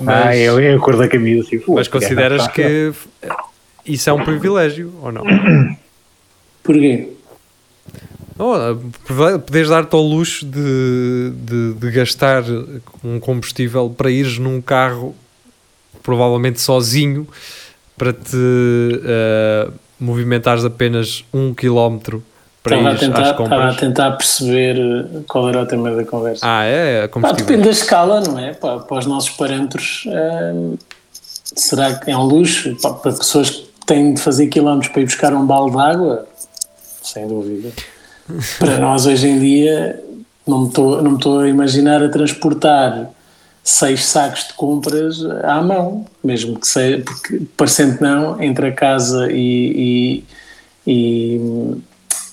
Mas, 0.00 0.26
ah, 0.26 0.36
eu, 0.36 0.60
eu 0.60 0.76
a 0.76 0.80
cor 0.80 0.96
da 0.96 1.08
camisa 1.08 1.46
assim, 1.46 1.62
Mas 1.68 1.88
consideras 1.88 2.46
que 2.48 2.92
isso 3.86 4.08
é 4.08 4.12
um 4.12 4.24
privilégio 4.24 4.92
ou 5.02 5.12
não? 5.12 5.24
Porquê? 6.64 7.10
Oh, 8.36 8.54
poderes 9.46 9.68
dar-te 9.68 9.94
ao 9.94 10.02
luxo 10.02 10.44
de, 10.44 11.30
de, 11.36 11.74
de, 11.74 11.90
gastar 11.92 12.42
um 13.04 13.20
combustível 13.20 13.94
para 13.96 14.10
ires 14.10 14.38
num 14.38 14.60
carro 14.60 15.14
provavelmente 16.02 16.60
sozinho 16.60 17.28
para 17.96 18.12
te 18.12 18.36
uh, 18.36 19.72
movimentares 20.00 20.64
apenas 20.64 21.24
um 21.32 21.54
quilómetro 21.54 22.24
para 22.60 22.76
ir 22.76 22.86
às 22.86 23.00
compras. 23.00 23.28
Estava 23.30 23.68
a 23.68 23.74
tentar 23.74 24.10
perceber 24.12 24.78
eh, 24.78 25.20
qual 25.28 25.48
era 25.50 25.62
o 25.62 25.66
tema 25.66 25.90
da 25.94 26.04
conversa. 26.04 26.40
Ah, 26.42 26.64
é? 26.64 27.06
Pá, 27.06 27.30
depende 27.30 27.64
da 27.64 27.70
escala, 27.70 28.22
não 28.22 28.38
é? 28.38 28.54
Para, 28.54 28.80
para 28.80 28.98
os 28.98 29.06
nossos 29.06 29.30
parâmetros, 29.30 30.06
uh, 30.06 30.78
será 31.54 31.94
que 31.94 32.10
é 32.10 32.16
um 32.16 32.22
luxo? 32.22 32.74
Para, 32.80 32.94
para 32.94 33.12
pessoas 33.12 33.50
que 33.50 33.68
têm 33.86 34.14
de 34.14 34.20
fazer 34.20 34.46
quilómetros 34.46 34.90
para 34.90 35.02
ir 35.02 35.04
buscar 35.04 35.34
um 35.34 35.46
balde 35.46 35.76
de 35.76 35.82
água, 35.82 36.26
sem 37.04 37.28
dúvida. 37.28 37.70
para 38.58 38.78
nós, 38.78 39.06
hoje 39.06 39.28
em 39.28 39.38
dia, 39.38 40.02
não 40.46 40.62
me 40.62 40.68
estou, 40.68 41.40
a 41.40 41.48
imaginar 41.48 42.02
a 42.02 42.08
transportar 42.08 43.10
seis 43.62 44.04
sacos 44.04 44.48
de 44.48 44.54
compras 44.54 45.24
à 45.42 45.62
mão, 45.62 46.04
mesmo 46.22 46.58
que 46.58 46.66
seja, 46.66 47.02
porque 47.04 47.42
parecendo 47.56 47.98
não, 48.00 48.42
entre 48.42 48.68
a 48.68 48.72
casa 48.72 49.30
e, 49.30 50.24
e, 50.86 51.36
e, 51.36 51.76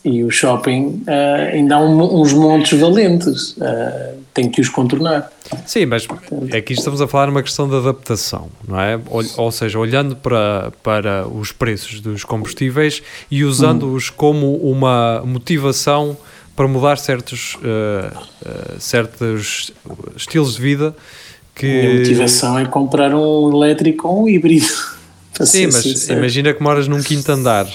e 0.03 0.23
o 0.23 0.31
shopping 0.31 1.03
uh, 1.07 1.53
ainda 1.53 1.75
há 1.75 1.79
um, 1.79 2.21
uns 2.21 2.33
montes 2.33 2.79
valentes, 2.79 3.51
uh, 3.57 4.17
tem 4.33 4.49
que 4.49 4.59
os 4.59 4.69
contornar. 4.69 5.31
Sim, 5.65 5.85
mas 5.85 6.07
aqui 6.55 6.73
estamos 6.73 7.01
a 7.01 7.07
falar 7.07 7.29
uma 7.29 7.43
questão 7.43 7.69
de 7.69 7.75
adaptação, 7.75 8.49
não 8.67 8.79
é? 8.79 8.99
Ou, 9.09 9.23
ou 9.37 9.51
seja, 9.51 9.77
olhando 9.77 10.15
para, 10.15 10.71
para 10.81 11.27
os 11.27 11.51
preços 11.51 11.99
dos 11.99 12.23
combustíveis 12.23 13.03
e 13.29 13.43
usando-os 13.43 14.09
como 14.09 14.55
uma 14.57 15.21
motivação 15.25 16.17
para 16.55 16.67
mudar 16.67 16.97
certos, 16.97 17.55
uh, 17.55 18.79
certos 18.79 19.71
estilos 20.15 20.55
de 20.55 20.61
vida 20.61 20.95
que... 21.53 21.85
A 21.85 21.93
motivação 21.99 22.59
é 22.59 22.65
comprar 22.65 23.13
um 23.13 23.51
elétrico 23.51 24.07
ou 24.07 24.23
um 24.23 24.27
híbrido. 24.27 24.65
Sim, 25.45 25.65
mas 25.67 25.75
sincero. 25.75 26.19
imagina 26.19 26.53
que 26.53 26.61
moras 26.61 26.87
num 26.87 27.01
quinto 27.01 27.31
andar. 27.31 27.67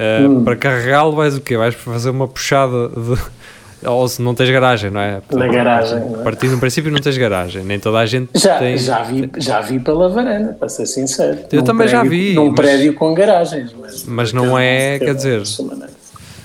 Uh, 0.00 0.28
hum. 0.28 0.44
Para 0.44 0.56
carregá-lo 0.56 1.12
vais 1.12 1.36
o 1.36 1.40
quê? 1.42 1.58
Vais 1.58 1.74
fazer 1.74 2.08
uma 2.08 2.26
puxada 2.26 2.88
de 2.88 3.20
ou 3.86 4.08
se 4.08 4.22
não 4.22 4.34
tens 4.34 4.48
garagem, 4.50 4.90
não 4.90 5.00
é? 5.00 5.20
Na 5.30 5.46
garagem. 5.46 5.98
A 6.14 6.22
partir 6.22 6.48
do 6.48 6.58
princípio 6.58 6.90
não 6.90 7.00
tens 7.00 7.18
garagem, 7.18 7.62
nem 7.62 7.78
toda 7.78 7.98
a 7.98 8.06
gente 8.06 8.30
já, 8.34 8.58
tem. 8.58 8.78
Já 8.78 9.02
vi, 9.02 9.30
já 9.36 9.60
vi 9.60 9.78
pela 9.78 10.08
varanda, 10.08 10.54
para 10.58 10.70
ser 10.70 10.86
sincero. 10.86 11.38
Eu 11.52 11.62
também 11.62 11.86
prédio, 11.86 12.04
já 12.04 12.08
vi. 12.08 12.34
Num 12.34 12.46
mas, 12.46 12.56
prédio 12.56 12.94
com 12.94 13.12
garagens. 13.12 13.74
Mas, 13.78 14.04
mas 14.04 14.32
não 14.32 14.58
é, 14.58 14.98
quer 14.98 15.14
dizer. 15.14 15.42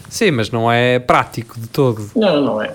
Sim, 0.10 0.32
mas 0.32 0.50
não 0.50 0.72
é 0.72 1.00
prático 1.00 1.60
de 1.60 1.68
todo. 1.68 2.10
Não, 2.14 2.42
não 2.42 2.62
é. 2.62 2.74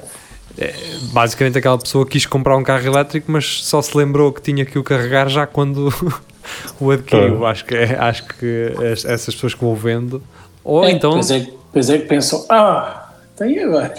é. 0.59 0.75
Basicamente 1.13 1.59
aquela 1.59 1.79
pessoa 1.79 2.07
quis 2.07 2.25
comprar 2.25 2.57
um 2.57 2.63
carro 2.63 2.87
elétrico, 2.87 3.31
mas 3.31 3.65
só 3.65 3.81
se 3.83 3.95
lembrou 3.97 4.33
que 4.33 4.43
tinha 4.43 4.65
que 4.65 4.79
o 4.79 4.83
carregar 4.83 5.29
já 5.29 5.47
quando 5.47 5.93
o 6.81 6.91
adquiriu. 6.91 7.47
Acho 7.47 7.65
que, 7.65 7.75
é, 7.75 7.97
acho 7.99 8.25
que 8.27 8.73
essas 9.07 9.35
pessoas 9.35 9.55
que 9.55 9.61
vão 9.63 9.75
vendo. 9.75 10.23
Ou 10.65 10.85
é, 10.85 10.93
então. 10.93 11.13
Pois 11.13 11.31
é, 11.31 11.47
pois 11.73 11.91
é 11.91 11.99
que 11.99 12.07
pensam, 12.07 12.45
ah, 12.49 13.11
tem 13.37 13.59
agora. 13.61 13.95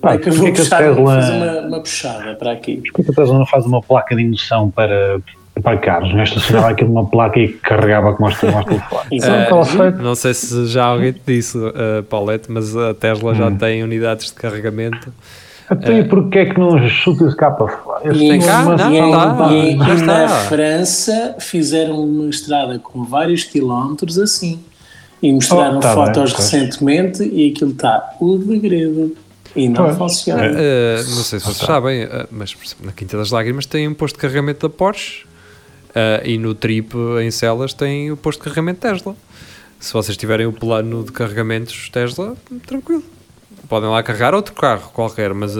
Pá, 0.00 0.14
é 0.14 0.18
que 0.18 0.28
eu 0.28 0.32
vou, 0.32 0.52
puxar, 0.52 0.78
Tesla, 0.78 1.14
fazer 1.14 1.32
uma, 1.32 1.60
uma, 1.60 1.80
puxada 1.80 2.34
para 2.34 2.52
aqui. 2.52 2.76
Porquê 2.78 3.04
que 3.04 3.10
a 3.12 3.14
Tesla 3.14 3.38
não 3.38 3.46
faz 3.46 3.64
uma 3.64 3.80
placa 3.80 4.16
de 4.16 4.22
indução 4.22 4.68
para, 4.68 5.20
para 5.62 5.78
carros? 5.78 6.12
Nesta 6.12 6.38
estacionava 6.38 6.70
aquilo 6.70 6.90
uma 6.90 7.06
placa 7.06 7.38
e 7.38 7.48
carregava 7.48 8.12
como 8.14 8.28
os 8.28 8.38
telefones. 8.38 8.82
Uh, 9.24 10.02
não 10.02 10.16
sei 10.16 10.34
se 10.34 10.66
já 10.66 10.86
alguém 10.86 11.12
te 11.12 11.22
disse, 11.24 11.56
uh, 11.56 12.02
Paulette, 12.08 12.50
mas 12.50 12.76
a 12.76 12.92
Tesla 12.94 13.30
hum. 13.30 13.34
já 13.36 13.50
tem 13.52 13.84
unidades 13.84 14.26
de 14.26 14.34
carregamento. 14.34 15.12
Então, 15.70 15.96
e 15.96 16.04
porquê 16.04 16.40
é 16.40 16.46
que 16.46 16.58
não 16.58 16.76
chuta 16.88 17.24
esse 17.24 17.36
cá 17.36 17.50
para 17.50 17.68
fora? 17.68 18.12
Tem 18.12 18.40
cá? 18.40 18.64
Não, 18.64 18.76
não, 18.76 19.52
e, 19.52 19.72
e 19.72 19.76
na 19.76 20.28
França 20.28 21.36
fizeram 21.38 22.02
uma 22.02 22.28
estrada 22.28 22.78
com 22.78 23.04
vários 23.04 23.44
quilómetros 23.44 24.18
assim. 24.18 24.60
E 25.22 25.32
mostraram 25.32 25.78
oh, 25.78 25.80
tá 25.80 25.94
fotos 25.94 26.32
bem, 26.32 26.42
recentemente 26.42 27.22
e 27.22 27.50
aquilo 27.50 27.70
está 27.70 28.16
o 28.20 28.36
degredo. 28.38 29.16
E 29.54 29.68
não 29.68 29.84
pois. 29.84 29.96
funciona. 29.96 30.50
Uh, 30.50 30.96
não 30.96 31.22
sei 31.22 31.38
se 31.38 31.46
vocês 31.46 31.58
sabem, 31.58 32.04
uh, 32.04 32.26
mas 32.30 32.56
na 32.82 32.90
Quinta 32.90 33.16
das 33.16 33.30
Lágrimas 33.30 33.66
tem 33.66 33.86
um 33.86 33.94
posto 33.94 34.14
de 34.16 34.20
carregamento 34.20 34.66
da 34.66 34.74
Porsche 34.74 35.24
uh, 35.90 36.26
e 36.26 36.38
no 36.38 36.54
Trip 36.54 36.96
em 37.22 37.30
Celas 37.30 37.72
tem 37.72 38.10
o 38.10 38.16
posto 38.16 38.38
de 38.38 38.44
carregamento 38.44 38.80
Tesla. 38.80 39.14
Se 39.78 39.92
vocês 39.92 40.16
tiverem 40.16 40.46
o 40.46 40.52
plano 40.52 41.04
de 41.04 41.12
carregamentos 41.12 41.88
Tesla, 41.90 42.34
tranquilo. 42.66 43.02
Podem 43.68 43.90
lá 43.90 44.02
carregar 44.02 44.34
outro 44.34 44.54
carro 44.54 44.90
qualquer, 44.92 45.34
mas 45.34 45.56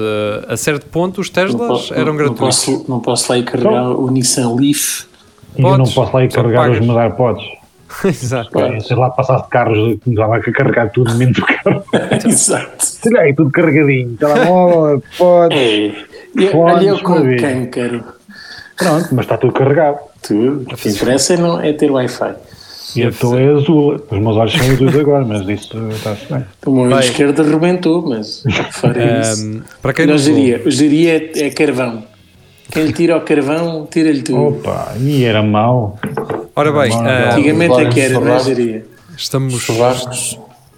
a 0.49 0.57
certo 0.57 0.87
ponto 0.87 1.21
os 1.21 1.29
Teslas 1.29 1.67
posso, 1.67 1.95
eram 1.95 2.17
gratuitos. 2.17 2.67
Não 2.67 2.75
posso, 2.77 2.91
não 2.91 3.01
posso 3.01 3.33
lá 3.33 3.39
ir 3.39 3.45
carregar 3.45 3.71
então, 3.71 4.05
o 4.05 4.11
Nissan 4.11 4.55
Leaf. 4.55 5.07
E 5.57 5.63
eu 5.63 5.79
não 5.79 5.85
posso 5.85 6.15
lá 6.15 6.25
ir 6.25 6.31
carregar 6.31 6.71
os 6.71 6.81
mudar 6.81 7.17
podes. 7.17 7.62
Exato. 8.09 8.51
Sei 8.81 8.97
lá, 8.97 9.11
passasse 9.11 9.45
de 9.45 9.51
carros, 9.51 9.99
começava 10.03 10.37
a 10.37 10.41
carregar 10.41 10.91
tudo 10.91 11.15
menos 11.15 11.37
do 11.37 11.45
carro. 11.45 11.85
Exato. 12.27 12.85
Sei 12.85 13.13
lá, 13.13 13.23
tudo 13.35 13.51
carregadinho. 13.51 14.17
Telemóvel, 14.17 15.03
pode. 15.17 15.55
É. 15.55 16.57
Olha 16.57 16.89
eu 16.89 16.99
com 17.03 17.37
câncaro. 17.37 18.05
Pronto, 18.77 19.09
mas 19.13 19.25
está 19.25 19.37
tudo 19.37 19.53
carregado. 19.53 19.99
Tudo. 20.23 20.63
O 20.73 20.77
que 20.77 20.89
interessa 20.89 21.35
é, 21.35 21.37
não, 21.37 21.61
é 21.61 21.73
ter 21.73 21.91
Wi-Fi. 21.91 22.35
E 22.95 23.05
a 23.05 23.11
tua 23.11 23.41
é 23.41 23.49
azul. 23.55 23.95
Os 24.11 24.19
meus 24.19 24.37
olhos 24.37 24.53
são 24.53 24.71
azuis 24.71 24.99
agora, 24.99 25.25
mas 25.25 25.49
isso 25.49 25.77
está-se 25.91 26.33
bem. 26.33 26.45
O 26.67 26.85
meu 26.85 26.99
esquerdo 26.99 27.41
arrebentou, 27.41 28.03
mas 28.07 28.45
farei 28.71 29.09
um, 29.09 29.21
isso. 29.23 29.63
Para 29.81 29.95
quem 29.95 30.07
não, 30.07 30.15
não 30.15 30.19
geria. 30.19 30.61
O 30.65 30.71
geria 30.71 31.17
é, 31.17 31.47
é 31.47 31.51
carvão. 31.51 32.05
Quem 32.71 32.87
lhe 32.87 32.93
tira 32.93 33.17
o 33.17 33.21
carvão, 33.21 33.87
tira-lhe 33.91 34.23
tudo. 34.23 34.59
Opa, 34.59 34.95
e 34.99 35.25
era 35.25 35.43
mau. 35.43 35.99
Ora 36.55 36.73
bem, 36.73 36.93
uh, 36.93 37.33
antigamente 37.33 37.81
é 37.81 37.89
que 37.89 38.01
era, 38.01 38.21
não 38.21 38.39
geria. 38.39 38.85
Estamos, 39.17 39.69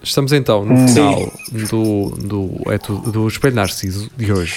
estamos 0.01 0.33
então 0.33 0.65
no 0.65 0.73
hum. 0.73 0.87
final 0.87 1.33
do, 1.51 2.09
do, 2.11 2.71
é 2.71 2.77
do, 2.77 3.11
do 3.11 3.27
Espelho 3.27 3.55
Narciso 3.55 4.09
de 4.15 4.31
hoje. 4.31 4.55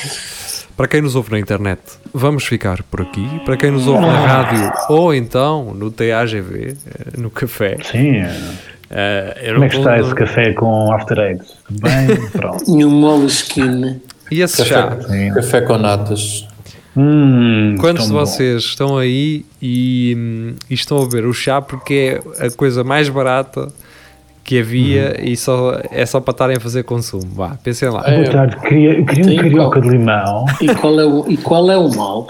Para 0.76 0.87
quem 0.87 1.00
nos 1.00 1.16
ouve 1.16 1.33
na 1.33 1.40
internet, 1.40 1.81
vamos 2.14 2.44
ficar 2.44 2.85
por 2.85 3.02
aqui. 3.02 3.26
Para 3.44 3.57
quem 3.57 3.72
nos 3.72 3.88
ouve 3.88 4.00
na 4.00 4.26
rádio 4.26 4.72
ou 4.88 5.12
então 5.12 5.74
no 5.74 5.90
TAGV, 5.90 6.76
eh, 6.87 7.18
no 7.18 7.31
café. 7.31 7.78
Sim. 7.83 8.22
Uh, 8.22 9.54
Como 9.54 9.64
é 9.64 9.68
que 9.68 9.76
está 9.76 9.98
esse 9.98 10.14
café 10.14 10.52
com 10.52 10.92
After 10.92 11.18
Eight? 11.18 11.44
Bem, 11.68 12.16
pronto. 12.31 12.64
e 12.68 12.85
um 12.85 12.90
moleskin. 12.90 14.00
E 14.31 14.40
esse 14.40 14.59
café, 14.59 14.70
chá? 14.70 14.96
Café 15.35 15.62
com 15.62 15.78
natas. 15.78 16.46
Hum, 17.00 17.76
Quantos 17.78 18.06
de 18.06 18.12
vocês 18.12 18.64
bom. 18.64 18.70
estão 18.70 18.98
aí 18.98 19.46
e, 19.62 20.56
e, 20.68 20.74
estão 20.74 21.00
a 21.00 21.08
ver 21.08 21.24
o 21.26 21.32
chá 21.32 21.62
porque 21.62 22.20
é 22.40 22.46
a 22.46 22.50
coisa 22.50 22.82
mais 22.82 23.08
barata 23.08 23.68
que 24.42 24.58
havia 24.58 25.14
uhum. 25.16 25.24
e 25.24 25.37
só, 25.37 25.80
é 25.92 26.04
só 26.04 26.20
para 26.20 26.32
estarem 26.32 26.56
a 26.56 26.61
fazer 26.61 26.82
consumo? 26.82 27.30
Vá, 27.34 27.56
pensem 27.62 27.88
lá. 27.88 28.02
Boa 28.02 28.30
tarde, 28.30 28.56
queria, 28.62 29.04
queria 29.04 29.32
um 29.32 29.37
carioca 29.37 29.80
de 29.80 29.88
limão. 29.90 30.44
E 30.61 30.74
qual 30.74 30.98
é 30.98 31.04
o, 31.04 31.24
e 31.30 31.37
qual 31.37 31.70
é 31.70 31.76
o 31.76 31.88
mal? 31.94 32.26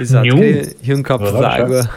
Exato, 0.00 0.34
queria, 0.34 0.74
e 0.82 0.92
um 0.92 1.02
copo 1.04 1.30
de 1.30 1.44
água. 1.44 1.88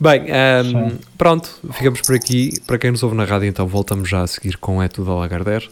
Bem, 0.00 0.24
um, 0.24 0.96
pronto, 1.16 1.48
ficamos 1.74 2.00
por 2.00 2.16
aqui. 2.16 2.54
Para 2.66 2.76
quem 2.76 2.90
nos 2.90 3.04
ouve 3.04 3.14
na 3.14 3.24
rádio, 3.24 3.46
então 3.46 3.68
voltamos 3.68 4.08
já 4.08 4.22
a 4.22 4.26
seguir 4.26 4.56
com 4.56 4.82
É 4.82 4.88
Tudo 4.88 5.12
a 5.12 5.14
Lagardère. 5.14 5.68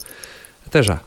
Até 0.64 0.84
já. 0.84 1.00